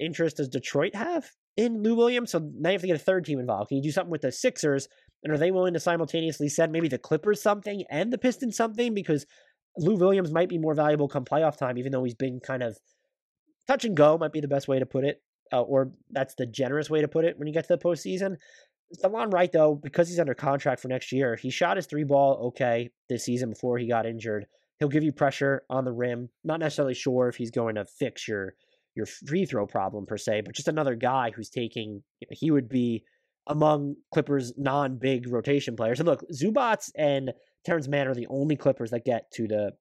[0.00, 2.32] interest does Detroit have in Lou Williams?
[2.32, 3.68] So now you have to get a third team involved.
[3.68, 4.88] Can you do something with the Sixers?
[5.22, 8.92] And are they willing to simultaneously send maybe the Clippers something and the Pistons something?
[8.92, 9.24] Because
[9.78, 12.76] Lou Williams might be more valuable come playoff time, even though he's been kind of
[13.66, 15.22] touch and go, might be the best way to put it.
[15.52, 18.36] Uh, or that's the generous way to put it when you get to the postseason.
[19.02, 22.48] Delon Wright, though, because he's under contract for next year, he shot his three ball
[22.48, 24.46] okay this season before he got injured.
[24.78, 26.28] He'll give you pressure on the rim.
[26.42, 28.54] Not necessarily sure if he's going to fix your
[28.94, 32.02] your free throw problem per se, but just another guy who's taking.
[32.30, 33.04] He would be
[33.46, 36.00] among Clippers non big rotation players.
[36.00, 37.32] And look, Zubac and
[37.66, 39.72] Terance Mann are the only Clippers that get to the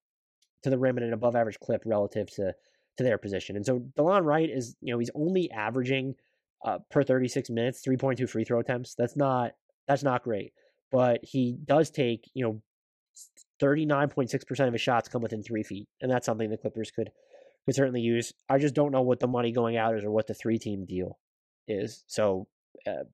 [0.64, 2.54] to the rim at an above average clip relative to
[2.98, 3.56] to their position.
[3.56, 6.16] And so Delon Wright is, you know, he's only averaging
[6.64, 8.96] uh, per 36 minutes 3.2 free throw attempts.
[8.96, 9.52] That's not
[9.88, 10.54] that's not great,
[10.92, 12.62] but he does take, you know,
[13.62, 17.12] 39.6% of his shots come within three feet, and that's something the Clippers could
[17.66, 18.34] could certainly use.
[18.50, 20.86] I just don't know what the money going out is or what the three team
[20.86, 21.18] deal
[21.68, 22.04] is.
[22.08, 22.48] So,
[22.86, 23.06] uh,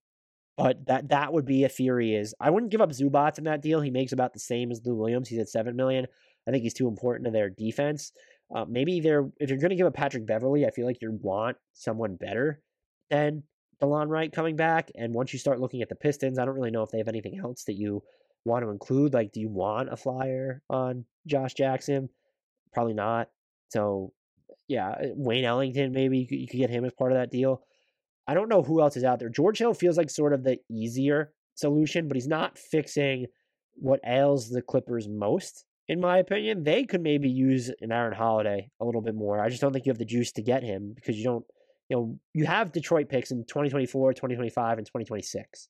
[0.57, 2.15] but that that would be a theory.
[2.15, 3.81] Is I wouldn't give up Zubac in that deal.
[3.81, 5.29] He makes about the same as Lou Williams.
[5.29, 6.07] He's at seven million.
[6.47, 8.11] I think he's too important to their defense.
[8.53, 11.17] Uh, maybe they're if you're going to give up Patrick Beverley, I feel like you
[11.21, 12.61] want someone better
[13.10, 13.43] than
[13.82, 14.91] Delon Wright coming back.
[14.95, 17.07] And once you start looking at the Pistons, I don't really know if they have
[17.07, 18.03] anything else that you
[18.45, 19.14] want to include.
[19.14, 22.10] Like, do you want a flyer on Josh Jackson?
[22.74, 23.30] Probably not.
[23.70, 24.14] So
[24.68, 27.32] yeah, uh, Wayne Ellington, maybe you could, you could get him as part of that
[27.32, 27.64] deal.
[28.28, 29.30] I don't know who else is out there.
[29.30, 33.26] George Hill feels like sort of the easier solution, but he's not fixing
[33.74, 36.64] what ails the Clippers most, in my opinion.
[36.64, 39.39] They could maybe use an Aaron Holiday a little bit more.
[39.43, 41.45] I just don't think you have the juice to get him because you don't,
[41.89, 45.69] you know, you have Detroit picks in 2024, 2025, and 2026.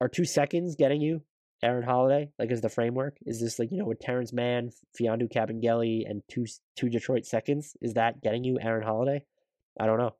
[0.00, 1.22] Are two seconds getting you
[1.62, 2.30] Aaron Holiday?
[2.38, 3.16] Like, is the framework?
[3.24, 4.70] Is this like you know with Terance Mann,
[5.00, 7.76] Fiondu Kabengele, and two two Detroit seconds?
[7.80, 9.24] Is that getting you Aaron Holiday?
[9.80, 10.14] I don't know.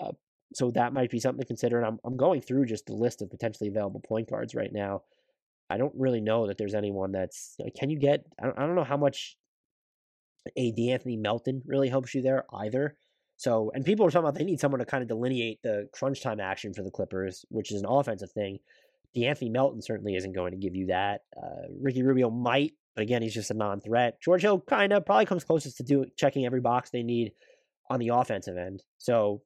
[0.00, 0.12] Uh,
[0.54, 1.78] so that might be something to consider.
[1.78, 5.02] And I'm I'm going through just the list of potentially available point guards right now.
[5.70, 7.56] I don't really know that there's anyone that's.
[7.78, 8.24] Can you get?
[8.40, 9.36] I don't, I don't know how much
[10.46, 12.96] AD Anthony Melton really helps you there either.
[13.36, 16.22] So, and people are talking about they need someone to kind of delineate the crunch
[16.22, 18.58] time action for the Clippers, which is an offensive thing.
[19.16, 21.22] De'Anthony Melton certainly isn't going to give you that.
[21.36, 24.20] Uh, Ricky Rubio might, but again, he's just a non-threat.
[24.22, 27.32] George Hill kind of probably comes closest to do checking every box they need
[27.90, 28.82] on the offensive end.
[28.98, 29.42] So,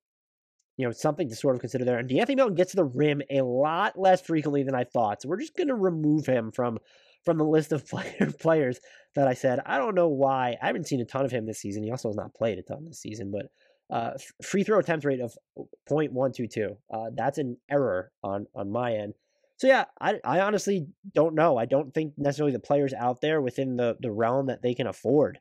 [0.76, 1.98] you know, something to sort of consider there.
[1.98, 5.22] And De'Anthony Melton gets to the rim a lot less frequently than I thought.
[5.22, 6.78] So we're just going to remove him from
[7.24, 8.78] from the list of player, players
[9.14, 9.60] that I said.
[9.66, 10.56] I don't know why.
[10.62, 11.82] I haven't seen a ton of him this season.
[11.82, 13.46] He also has not played a ton this season, but
[13.90, 14.12] uh,
[14.42, 15.36] free throw attempt rate of
[15.88, 16.76] 0.122.
[16.92, 19.14] Uh, that's an error on on my end.
[19.58, 21.56] So yeah, I I honestly don't know.
[21.56, 24.86] I don't think necessarily the players out there within the the realm that they can
[24.86, 25.38] afford,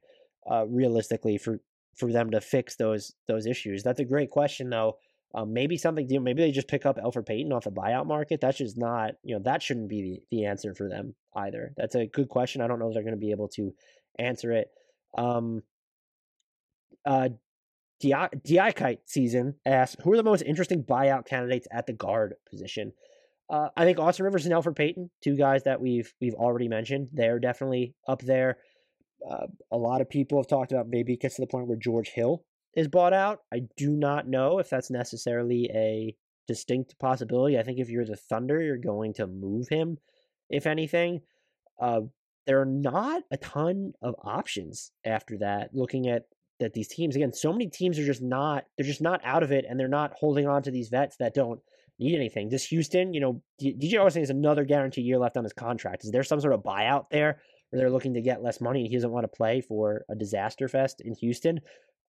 [0.49, 1.59] uh, realistically for
[1.95, 3.83] for them to fix those those issues.
[3.83, 4.97] That's a great question though.
[5.33, 8.39] Um, maybe something, maybe they just pick up Elfrid Payton off the buyout market.
[8.39, 11.73] That's just not, you know, that shouldn't be the, the answer for them either.
[11.75, 12.61] That's a good question.
[12.61, 13.73] I don't know if they're going to be able to
[14.17, 14.69] answer it.
[15.17, 15.61] Um,
[17.05, 17.29] uh,
[18.03, 22.91] Diakite season asks, who are the most interesting buyout candidates at the guard position?
[23.49, 27.09] Uh, I think Austin Rivers and Elfrid Payton, two guys that we've we've already mentioned,
[27.13, 28.57] they're definitely up there.
[29.27, 31.77] Uh, a lot of people have talked about maybe it gets to the point where
[31.77, 32.43] George Hill
[32.75, 33.39] is bought out.
[33.53, 36.15] I do not know if that's necessarily a
[36.47, 37.57] distinct possibility.
[37.57, 39.97] I think if you're the Thunder, you're going to move him,
[40.49, 41.21] if anything.
[41.79, 42.01] Uh,
[42.45, 45.69] there are not a ton of options after that.
[45.73, 46.23] Looking at
[46.59, 49.51] that, these teams again, so many teams are just not they're just not out of
[49.51, 51.59] it, and they're not holding on to these vets that don't
[51.99, 52.49] need anything.
[52.49, 56.03] This Houston, you know, DJ Augustin has another guaranteed year left on his contract.
[56.03, 57.39] Is there some sort of buyout there
[57.69, 60.15] where they're looking to get less money and he doesn't want to play for a
[60.15, 61.59] disaster fest in Houston?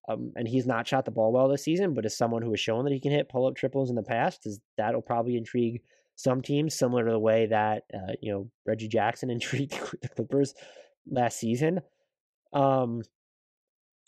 [0.09, 2.61] Um, and he's not shot the ball well this season, but as someone who has
[2.61, 5.83] shown that he can hit pull up triples in the past, is that'll probably intrigue
[6.15, 10.55] some teams, similar to the way that uh, you know Reggie Jackson intrigued the Clippers
[11.09, 11.81] last season.
[12.53, 13.03] Um,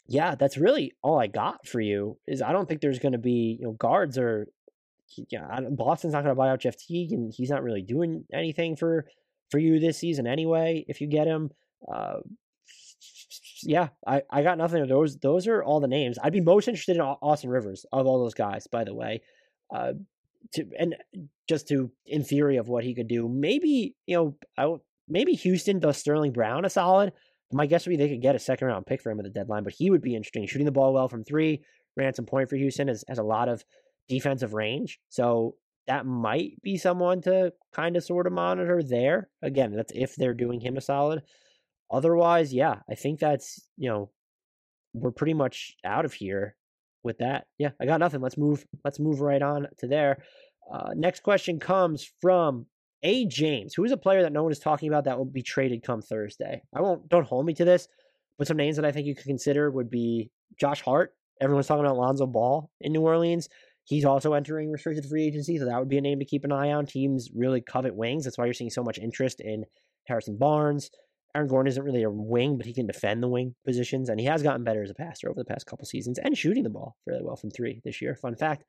[0.09, 2.19] yeah, that's really all I got for you.
[2.27, 4.49] Is I don't think there's going to be you know guards are
[5.31, 8.75] yeah Boston's not going to buy out Jeff Teague, and he's not really doing anything
[8.75, 9.07] for
[9.51, 10.85] for you this season anyway.
[10.89, 11.51] If you get him,
[11.93, 12.21] uh,
[13.63, 14.87] yeah, I, I got nothing.
[14.87, 16.19] Those those are all the names.
[16.23, 18.67] I'd be most interested in Austin Rivers of all those guys.
[18.67, 19.21] By the way,
[19.75, 19.93] uh,
[20.55, 20.97] to and
[21.49, 23.29] just to in theory of what he could do.
[23.29, 24.75] Maybe you know, I
[25.07, 27.13] maybe Houston does Sterling Brown a solid.
[27.53, 29.31] My guess would be they could get a second round pick for him at the
[29.31, 30.47] deadline, but he would be interesting.
[30.47, 31.63] Shooting the ball well from three,
[31.97, 33.65] ransom point for Houston has, has a lot of
[34.09, 35.55] defensive range, so
[35.87, 39.31] that might be someone to kind of sort of monitor there.
[39.43, 41.23] Again, that's if they're doing him a solid.
[41.91, 44.11] Otherwise, yeah, I think that's, you know,
[44.93, 46.57] we're pretty much out of here
[47.03, 47.47] with that.
[47.57, 48.21] Yeah, I got nothing.
[48.21, 50.23] Let's move let's move right on to there.
[50.71, 52.67] Uh, next question comes from
[53.03, 53.27] A.
[53.27, 55.83] James, who is a player that no one is talking about that will be traded
[55.83, 56.63] come Thursday.
[56.75, 57.89] I won't don't hold me to this,
[58.39, 60.31] but some names that I think you could consider would be
[60.61, 61.15] Josh Hart.
[61.41, 63.49] Everyone's talking about Lonzo Ball in New Orleans.
[63.85, 66.53] He's also entering restricted free agency, so that would be a name to keep an
[66.53, 66.85] eye on.
[66.85, 68.25] Teams really covet wings.
[68.25, 69.65] That's why you're seeing so much interest in
[70.09, 70.91] Harrison Barnes,
[71.35, 74.27] Aaron Gordon isn't really a wing, but he can defend the wing positions, and he
[74.27, 76.97] has gotten better as a passer over the past couple seasons and shooting the ball
[77.05, 78.15] fairly well from three this year.
[78.15, 78.65] Fun fact.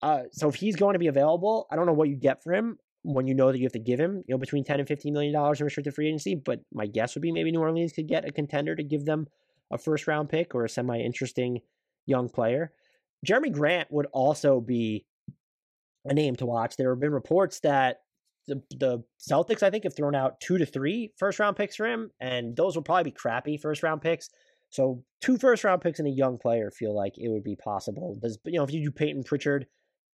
[0.00, 2.54] Uh, so if he's going to be available, I don't know what you get for
[2.54, 4.88] him when you know that you have to give him, you know, between ten and
[4.88, 6.34] fifteen million dollars in restricted free agency.
[6.34, 9.26] But my guess would be maybe New Orleans could get a contender to give them
[9.70, 11.60] a first round pick or a semi interesting
[12.06, 12.72] young player.
[13.26, 15.06] Jerami Grant would also be
[16.04, 16.76] a name to watch.
[16.76, 17.98] There have been reports that
[18.46, 21.86] the the Celtics, I think, have thrown out two to three first round picks for
[21.86, 24.30] him, and those will probably be crappy first round picks.
[24.70, 28.18] So two first round picks and a young player feel like it would be possible.
[28.20, 29.66] Does you know if you do Payton Pritchard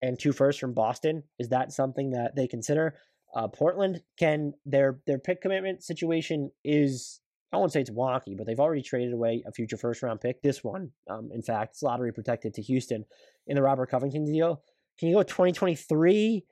[0.04, 2.96] and two firsts from Boston, is that something that they consider?
[3.36, 8.46] Uh, Portland can their their pick commitment situation is I won't say it's wonky, but
[8.46, 10.42] they've already traded away a future first round pick.
[10.42, 13.06] This one, um, in fact, it's lottery protected to Houston
[13.48, 14.62] in the Robert Covington deal.
[15.00, 16.46] Can you go 2023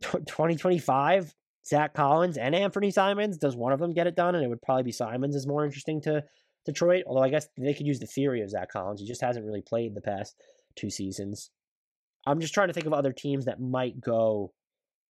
[0.00, 1.34] 2025,
[1.66, 3.38] Zach Collins and Anthony Simons.
[3.38, 4.34] Does one of them get it done?
[4.34, 6.24] And it would probably be Simons is more interesting to
[6.64, 7.04] Detroit.
[7.06, 9.00] Although I guess they could use the theory of Zach Collins.
[9.00, 10.40] He just hasn't really played the past
[10.76, 11.50] two seasons.
[12.26, 14.52] I'm just trying to think of other teams that might go,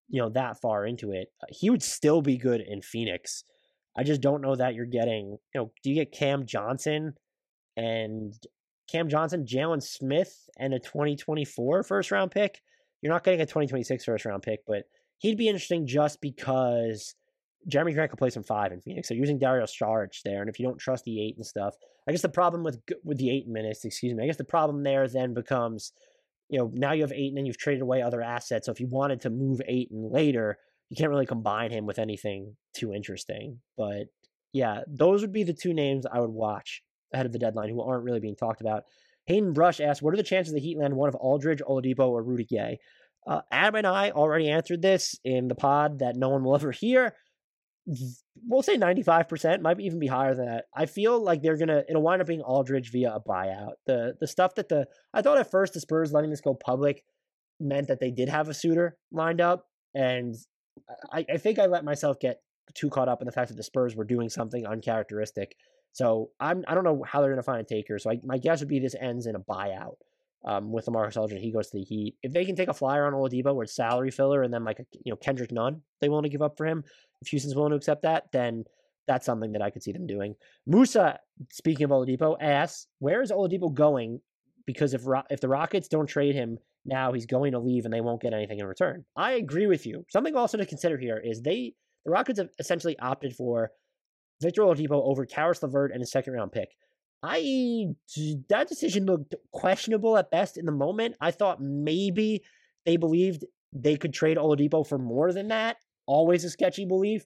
[0.09, 1.29] you know, that far into it.
[1.43, 3.45] Uh, he would still be good in Phoenix.
[3.97, 7.15] I just don't know that you're getting, you know, do you get Cam Johnson
[7.77, 8.35] and
[8.91, 12.61] Cam Johnson, Jalen Smith, and a 2024 first round pick?
[13.03, 14.85] You're not getting a 2026 first round pick, but
[15.19, 17.15] he'd be interesting just because
[17.69, 19.09] Jerami Grant could play some five in Phoenix.
[19.09, 21.75] So using Dario Saric there, and if you don't trust the Ayton and stuff,
[22.09, 24.83] I guess the problem with with the eight minutes, excuse me, I guess the problem
[24.83, 25.93] there then becomes,
[26.53, 28.67] you know, now you have Ayton and you've traded away other assets.
[28.67, 30.59] So if you wanted to move and later,
[30.91, 33.61] you can't really combine him with anything too interesting.
[33.79, 34.09] But
[34.53, 36.83] yeah, those would be the two names I would watch
[37.15, 38.83] ahead of the deadline who aren't really being talked about.
[39.25, 42.23] Hayden Brush asked, "What are the chances the Heat land one of Aldridge, Oladipo, or
[42.23, 42.79] Rudy Gay?"
[43.27, 46.73] Uh, Adam and I already answered this in the pod that no one will ever
[46.73, 47.15] hear.
[48.47, 50.67] We'll say 95%, might even be higher than that.
[50.75, 53.73] I feel like they're gonna it'll wind up being Aldridge via a buyout.
[53.87, 57.05] The the stuff that the I thought at first the Spurs letting this go public
[57.59, 60.35] meant that they did have a suitor lined up, and
[61.13, 62.41] I, I think I let myself get
[62.75, 65.57] too caught up in the fact that the Spurs were doing something uncharacteristic
[65.93, 67.99] so I'm I don't know how they're to find a taker.
[67.99, 69.97] So I, my guess would be this ends in a buyout
[70.45, 71.43] um, with Lamarcus Aldridge.
[71.43, 72.17] He goes to the Heat.
[72.23, 74.81] If they can take a flyer on Oladipo where it's salary filler and then like
[74.81, 76.85] a, you know Kendrick Nunn, they willing to give up for him.
[77.21, 78.65] If Houston's willing to accept that, then
[79.07, 80.35] that's something that I could see them doing.
[80.67, 81.19] Musa,
[81.51, 84.21] speaking of Oladipo, asks, where is Oladipo going?
[84.67, 88.01] Because if if the Rockets don't trade him, now he's going to leave and they
[88.01, 89.05] won't get anything in return.
[89.17, 90.05] I agree with you.
[90.09, 91.75] Something also to consider here is they
[92.05, 93.71] the Rockets have essentially opted for
[94.41, 96.71] Victor Oladipo over Caris LeVert and a second round pick.
[97.23, 97.87] I
[98.49, 101.17] that decision looked questionable at best in the moment.
[101.21, 102.43] I thought maybe
[102.85, 105.77] they believed they could trade Oladipo for more than that.
[106.07, 107.25] Always a sketchy belief.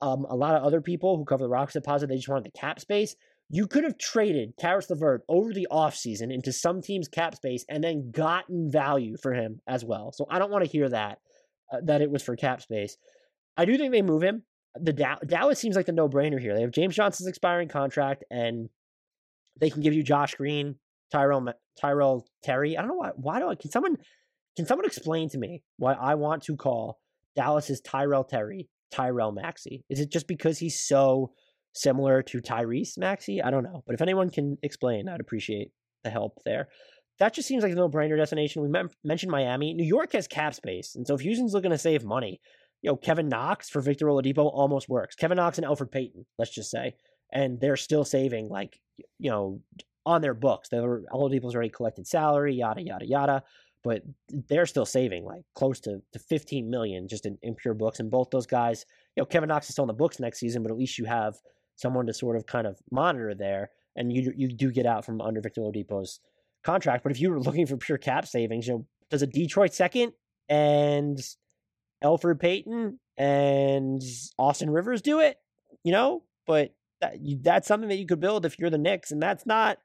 [0.00, 2.58] Um, a lot of other people who cover the Rockets deposit, they just wanted the
[2.58, 3.16] cap space.
[3.50, 7.84] You could have traded Caris LeVert over the offseason into some team's cap space and
[7.84, 10.12] then gotten value for him as well.
[10.12, 11.18] So I don't want to hear that,
[11.72, 12.96] uh, that it was for cap space.
[13.56, 14.42] I do think they move him.
[14.74, 16.54] The Dallas seems like the no brainer here.
[16.54, 18.68] They have James Johnson's expiring contract, and
[19.60, 20.76] they can give you Josh Green,
[21.10, 22.76] Tyrell Tyrell Terry.
[22.76, 23.10] I don't know why.
[23.16, 23.54] Why do I?
[23.54, 23.96] Can someone
[24.56, 26.98] can someone explain to me why I want to call
[27.36, 29.84] Dallas's Tyrell Terry Tyrell Maxey?
[29.88, 31.32] Is it just because he's so
[31.72, 33.42] similar to Tyrese Maxey?
[33.42, 33.82] I don't know.
[33.86, 35.72] But if anyone can explain, I'd appreciate
[36.04, 36.68] the help there.
[37.20, 38.62] That just seems like a no-brainer destination.
[38.62, 39.72] We mentioned Miami.
[39.72, 42.40] New York has cap space, and so if Houston's looking to save money,
[42.82, 45.14] you know, Kevin Knox for Victor Oladipo almost works.
[45.14, 46.96] Kevin Knox and Elfrid Payton, let's just say,
[47.32, 48.80] and they're still saving like
[49.18, 49.60] you know
[50.06, 50.68] on their books.
[50.68, 53.42] They were Oladipo's already collected salary, yada yada yada,
[53.82, 54.02] but
[54.48, 58.00] they're still saving like close to, to 15 million just in, in pure books.
[58.00, 58.84] And both those guys,
[59.16, 61.04] you know, Kevin Knox is still on the books next season, but at least you
[61.04, 61.36] have
[61.76, 65.20] someone to sort of kind of monitor there, and you you do get out from
[65.20, 66.20] under Victor Oladipo's
[66.64, 67.02] contract.
[67.02, 70.12] But if you were looking for pure cap savings, you know, does a Detroit second
[70.48, 71.18] and
[72.02, 74.02] Elfrid Payton and
[74.38, 75.38] Austin Rivers do it?
[75.82, 76.74] You know, but
[77.04, 79.78] that, you, that's something that you could build if you're the Knicks, and that's not.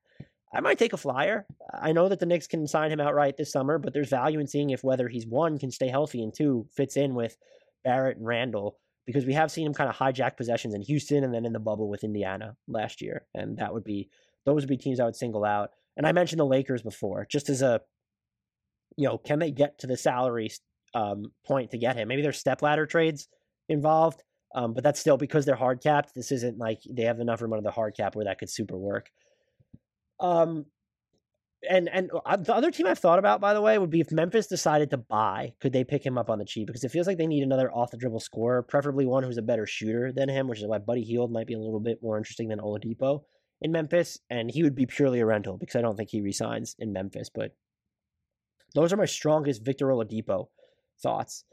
[0.51, 1.45] I might take a flyer.
[1.79, 4.47] I know that the Knicks can sign him outright this summer, but there's value in
[4.47, 7.37] seeing if whether he's one can stay healthy and two fits in with
[7.83, 11.31] Barrett and Randle because we have seen him kind of hijack possessions in Houston and
[11.31, 13.27] then in the bubble with Indiana last year.
[13.35, 14.09] And that would be
[14.45, 15.69] those would be teams I would single out.
[15.97, 17.81] And I mentioned the Lakers before, just as a
[18.97, 20.49] you know, can they get to the salary
[20.95, 22.07] um, point to get him?
[22.07, 23.27] Maybe there's step ladder trades
[23.69, 24.23] involved,
[24.55, 26.13] um, but that's still because they're hard capped.
[26.15, 28.77] This isn't like they have enough room under the hard cap where that could super
[28.77, 29.09] work.
[30.19, 30.65] Um,
[31.69, 34.11] and and uh, the other team I've thought about, by the way, would be if
[34.11, 36.67] Memphis decided to buy, could they pick him up on the cheap?
[36.67, 39.41] Because it feels like they need another off the dribble scorer, preferably one who's a
[39.41, 42.17] better shooter than him, which is why Buddy Hield might be a little bit more
[42.17, 43.23] interesting than Oladipo
[43.61, 46.75] in Memphis, and he would be purely a rental because I don't think he resigns
[46.79, 47.29] in Memphis.
[47.33, 47.55] But
[48.73, 50.47] those are my strongest Victor Oladipo
[51.01, 51.43] thoughts.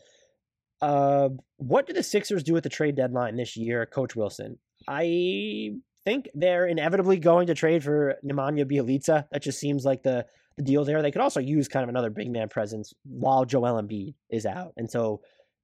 [0.81, 4.59] Uh, what do the Sixers do at the trade deadline this year, Coach Wilson?
[4.89, 5.73] I
[6.05, 9.27] think they're inevitably going to trade for Nemanja Bjelica.
[9.33, 11.03] That just seems like the, the deal there.
[11.03, 14.73] They could also use kind of another big man presence while Joel Embiid is out.
[14.77, 15.23] And so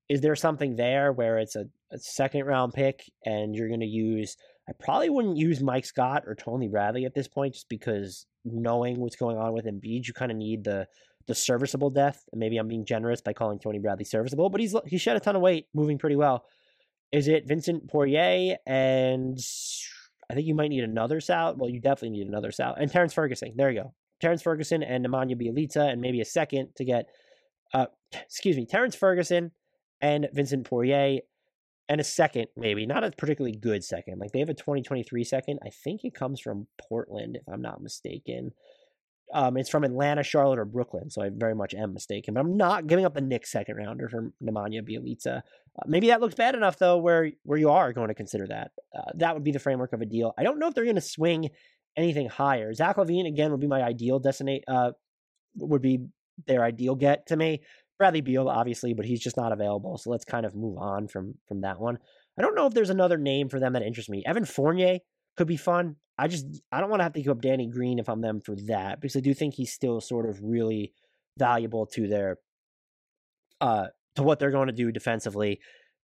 [0.08, 3.86] is there something there where it's a, a second round pick and you're going to
[3.86, 4.36] use
[4.68, 9.00] I probably wouldn't use Mike Scott or Tony Bradley at this point just because knowing
[9.00, 10.86] what's going on with Embiid, you kind of need the
[11.26, 14.74] the serviceable death, And maybe I'm being generous by calling Tony Bradley serviceable, but he's
[14.86, 16.44] he shed a ton of weight, moving pretty well.
[17.10, 19.38] Is it Vincent Poirier and
[20.32, 21.56] I think you might need another Sal.
[21.56, 22.74] Well, you definitely need another Sal.
[22.74, 23.52] And Terrence Ferguson.
[23.54, 23.94] There you go.
[24.18, 27.06] Terrence Ferguson and Nemanja Bjelica, and maybe a second to get,
[27.74, 29.50] uh, excuse me, Terrence Ferguson
[30.00, 31.20] and Vincent Poirier,
[31.88, 32.86] and a second, maybe.
[32.86, 34.18] Not a particularly good second.
[34.18, 35.58] Like they have a 2023 second.
[35.62, 38.52] I think it comes from Portland, if I'm not mistaken.
[39.33, 42.35] Um, it's from Atlanta, Charlotte, or Brooklyn, so I very much am mistaken.
[42.35, 45.39] But I'm not giving up the Knicks second rounder for Nemanja Bjelica.
[45.39, 48.72] Uh, maybe that looks bad enough though, where where you are going to consider that.
[48.97, 50.35] Uh, that would be the framework of a deal.
[50.39, 51.51] I don't know if they're going to swing
[51.97, 52.72] anything higher.
[52.74, 54.64] Zach LaVine again would be my ideal destinate.
[54.68, 54.93] Uh,
[55.57, 56.07] would be
[56.47, 57.62] their ideal get to me.
[57.99, 59.97] Bradley Beal, obviously, but he's just not available.
[59.99, 61.99] So let's kind of move on from from that one.
[62.39, 64.22] I don't know if there's another name for them that interests me.
[64.26, 64.99] Evan Fournier
[65.37, 65.97] could be fun.
[66.22, 68.40] I just I don't want to have to give up Danny Green if I'm them
[68.40, 70.92] for that because I do think he's still sort of really
[71.36, 72.38] valuable to their
[73.60, 75.58] uh to what they're going to do defensively.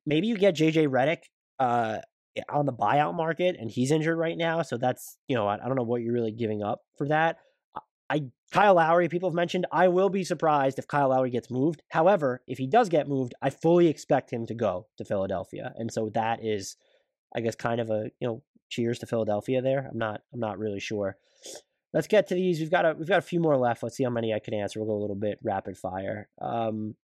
[0.06, 1.24] Maybe you get JJ Redick
[1.58, 1.98] uh
[2.48, 5.66] on the buyout market and he's injured right now, so that's you know I, I
[5.66, 7.36] don't know what you're really giving up for that.
[8.08, 9.66] I Kyle Lowry, people have mentioned.
[9.70, 11.82] I will be surprised if Kyle Lowry gets moved.
[11.90, 15.92] However, if he does get moved, I fully expect him to go to Philadelphia, and
[15.92, 16.76] so that is,
[17.34, 19.88] I guess, kind of a you know cheers to Philadelphia there.
[19.90, 21.16] I'm not I'm not really sure.
[21.92, 22.60] Let's get to these.
[22.60, 23.82] We've got a we've got a few more left.
[23.82, 24.80] Let's see how many I can answer.
[24.80, 26.28] We'll go a little bit rapid fire.
[26.40, 26.94] Um,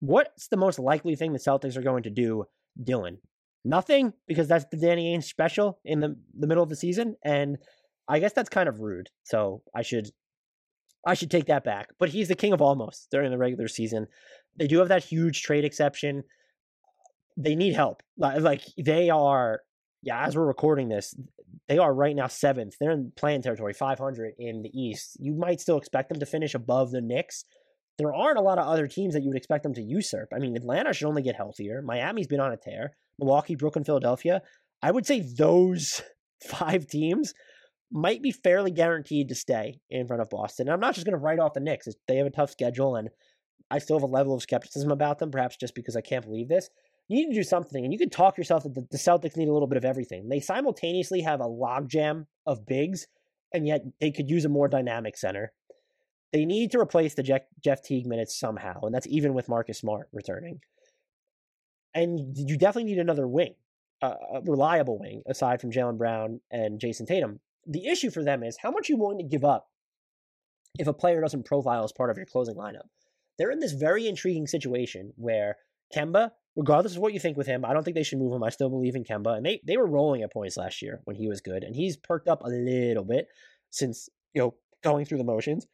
[0.00, 2.44] what's the most likely thing the Celtics are going to do,
[2.82, 3.18] Dylan?
[3.64, 7.58] Nothing, because that's the Danny Ainge special in the the middle of the season, and
[8.08, 9.10] I guess that's kind of rude.
[9.24, 10.10] So I should
[11.06, 11.88] I should take that back.
[11.98, 14.06] But he's the king of almost during the regular season.
[14.56, 16.24] They do have that huge trade exception.
[17.36, 18.02] They need help.
[18.16, 19.60] Like they are
[20.02, 21.14] yeah, as we're recording this,
[21.68, 22.74] they are right now seventh.
[22.80, 25.16] They're in playing territory, 500 in the East.
[25.20, 27.44] You might still expect them to finish above the Knicks,
[28.00, 30.30] there aren't a lot of other teams that you would expect them to usurp.
[30.34, 31.82] I mean, Atlanta should only get healthier.
[31.82, 32.96] Miami's been on a tear.
[33.18, 34.40] Milwaukee, Brooklyn, Philadelphia.
[34.82, 36.00] I would say those
[36.48, 37.34] five teams
[37.92, 40.68] might be fairly guaranteed to stay in front of Boston.
[40.68, 41.88] And I'm not just going to write off the Knicks.
[42.08, 43.10] They have a tough schedule, and
[43.70, 46.48] I still have a level of skepticism about them, perhaps just because I can't believe
[46.48, 46.70] this.
[47.10, 49.52] You need to do something, and you can talk yourself that the Celtics need a
[49.52, 50.28] little bit of everything.
[50.28, 53.08] They simultaneously have a logjam of bigs,
[53.52, 55.52] and yet they could use a more dynamic center.
[56.32, 59.80] They need to replace the Jeff, Jeff Teague minutes somehow, and that's even with Marcus
[59.80, 60.60] Smart returning.
[61.96, 63.56] And you definitely need another wing,
[64.00, 67.40] a reliable wing, aside from Jaylen Brown and Jayson Tatum.
[67.66, 69.68] The issue for them is how much you willing to give up
[70.78, 72.86] if a player doesn't profile as part of your closing lineup.
[73.36, 75.56] They're in this very intriguing situation where
[75.92, 78.42] Kemba, regardless of what you think with him, I don't think they should move him.
[78.42, 79.36] I still believe in Kemba.
[79.36, 81.62] And they, they were rolling at points last year when he was good.
[81.64, 83.28] And he's perked up a little bit
[83.70, 85.66] since, you know, going through the motions.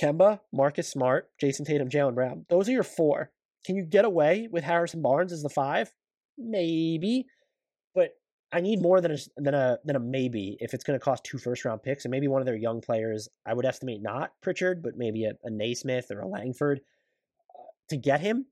[0.00, 2.46] Kemba, Marcus Smart, Jayson Tatum, Jaylen Brown.
[2.48, 3.30] Those are your four.
[3.64, 5.92] Can you get away with Harrison Barnes as the five?
[6.36, 7.26] Maybe,
[7.94, 8.10] but
[8.52, 11.24] I need more than a than a than a maybe if it's going to cost
[11.24, 13.28] two first round picks and maybe one of their young players.
[13.46, 16.80] I would estimate not Pritchard, but maybe a, a Nesmith or a Langford
[17.56, 18.46] uh, to get him.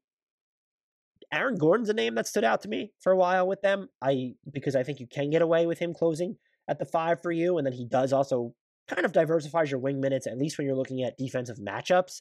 [1.33, 3.89] Aaron Gordon's a name that stood out to me for a while with them.
[4.03, 6.37] I because I think you can get away with him closing
[6.69, 8.55] at the five for you, and then he does also
[8.89, 12.21] kind of diversifies your wing minutes, at least when you're looking at defensive matchups.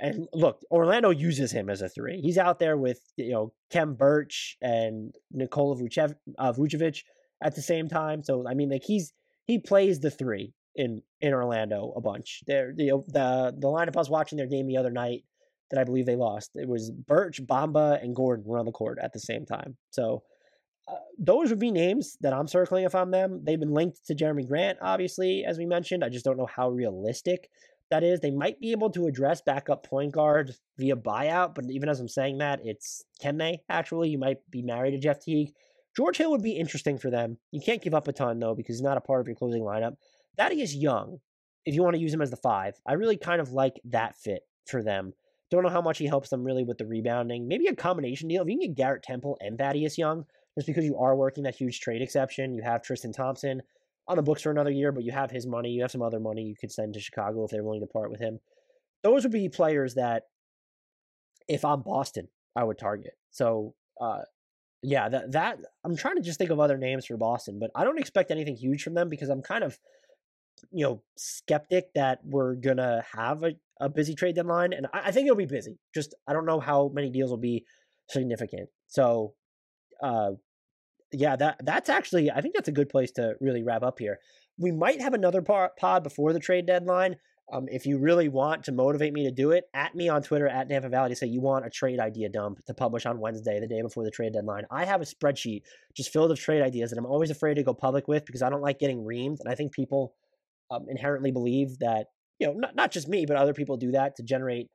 [0.00, 2.20] And look, Orlando uses him as a three.
[2.22, 5.74] He's out there with you know Khem Birch and Nikola
[6.38, 7.02] uh, Vucevic
[7.42, 8.22] at the same time.
[8.22, 9.12] So I mean, like he's
[9.44, 12.42] he plays the three in in Orlando a bunch.
[12.46, 15.24] There, the the the lineup I was watching their game the other night
[15.72, 16.50] that I believe they lost.
[16.54, 19.76] It was Birch, Bamba, and Gordon were on the court at the same time.
[19.90, 20.22] So
[20.86, 23.40] uh, those would be names that I'm circling if I'm them.
[23.42, 26.04] They've been linked to Jerami Grant, obviously, as we mentioned.
[26.04, 27.48] I just don't know how realistic
[27.90, 28.20] that is.
[28.20, 32.08] They might be able to address backup point guard via buyout, but even as I'm
[32.08, 34.10] saying that, it's can they actually?
[34.10, 35.52] You might be married to Jeff Teague.
[35.96, 37.38] George Hill would be interesting for them.
[37.50, 39.62] You can't give up a ton though because he's not a part of your closing
[39.62, 39.96] lineup.
[40.36, 41.18] Thaddeus Young,
[41.64, 44.16] if you want to use him as the five, I really kind of like that
[44.16, 45.12] fit for them.
[45.52, 47.46] Don't know how much he helps them really with the rebounding.
[47.46, 48.42] Maybe a combination deal.
[48.42, 50.24] If you can get Garrett Temple and Thaddeus Young,
[50.56, 53.60] just because you are working that huge trade exception, you have Tristan Thompson
[54.08, 55.68] on the books for another year, but you have his money.
[55.68, 58.10] You have some other money you could send to Chicago if they're willing to part
[58.10, 58.40] with him.
[59.02, 60.22] Those would be players that,
[61.48, 63.12] if I'm Boston, I would target.
[63.30, 64.22] So, uh,
[64.82, 67.84] yeah, that that I'm trying to just think of other names for Boston, but I
[67.84, 69.78] don't expect anything huge from them because I'm kind of,
[70.70, 75.10] you know, skeptic that we're gonna have a, a busy trade deadline, and I, I
[75.12, 75.78] think it'll be busy.
[75.94, 77.64] Just I don't know how many deals will be
[78.08, 78.68] significant.
[78.88, 79.34] So
[80.02, 80.32] uh,
[81.12, 84.18] yeah, that that's actually I think that's a good place to really wrap up here.
[84.58, 87.16] We might have another pod before the trade deadline.
[87.52, 90.48] Um, if you really want to motivate me to do it, at me on Twitter
[90.48, 93.60] at Dan Favale to say you want a trade idea dump to publish on Wednesday,
[93.60, 94.64] the day before the trade deadline.
[94.70, 95.62] I have a spreadsheet
[95.94, 98.48] just filled of trade ideas that I'm always afraid to go public with because I
[98.48, 100.14] don't like getting reamed, and I think people
[100.72, 102.06] um, inherently believe that
[102.38, 104.68] you know not not just me but other people do that to generate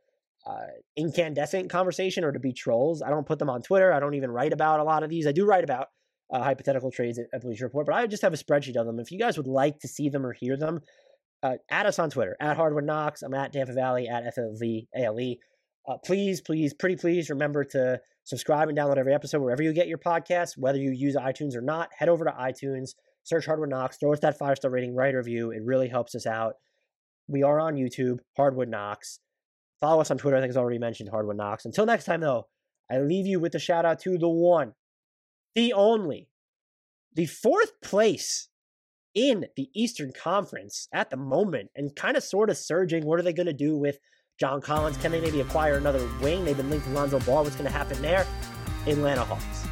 [0.46, 3.02] uh, incandescent conversation or to be trolls.
[3.02, 3.92] I don't put them on Twitter.
[3.92, 5.28] I don't even write about a lot of these.
[5.28, 5.88] I do write about
[6.32, 9.00] uh, hypothetical trades at, Bleacher Report, but I just have a spreadsheet of them.
[9.00, 10.80] If you guys would like to see them or hear them,
[11.44, 13.24] uh, add us on Twitter at Hardwood Knocks.
[13.24, 15.38] I'm at Dan Favale at FLVALE.
[15.88, 19.88] Uh, please, please, pretty please remember to subscribe and download every episode wherever you get
[19.88, 21.90] your podcasts, whether you use iTunes or not.
[21.98, 22.92] Head over to iTunes,
[23.28, 25.52] search Hardwood Knocks, throw us that five star rating, write a review.
[25.52, 26.54] It really helps us out.
[27.28, 29.20] We are on YouTube, Hardwood Knocks.
[29.82, 30.38] Follow us on Twitter.
[30.38, 31.66] I think it's already mentioned Hardwood Knocks.
[31.66, 32.48] Until next time, though,
[32.90, 34.74] I leave you with a shout out to the one,
[35.56, 36.30] the only,
[37.14, 38.48] the fourth place
[39.14, 43.06] in the Eastern Conference at the moment and kind of sort of surging.
[43.06, 43.98] What are they going to do with
[44.40, 44.96] John Collins?
[44.98, 46.46] Can they maybe acquire another wing?
[46.46, 47.44] They've been linked to Lonzo Ball.
[47.44, 48.26] What's going to happen there?
[48.88, 49.67] Atlanta Hawks.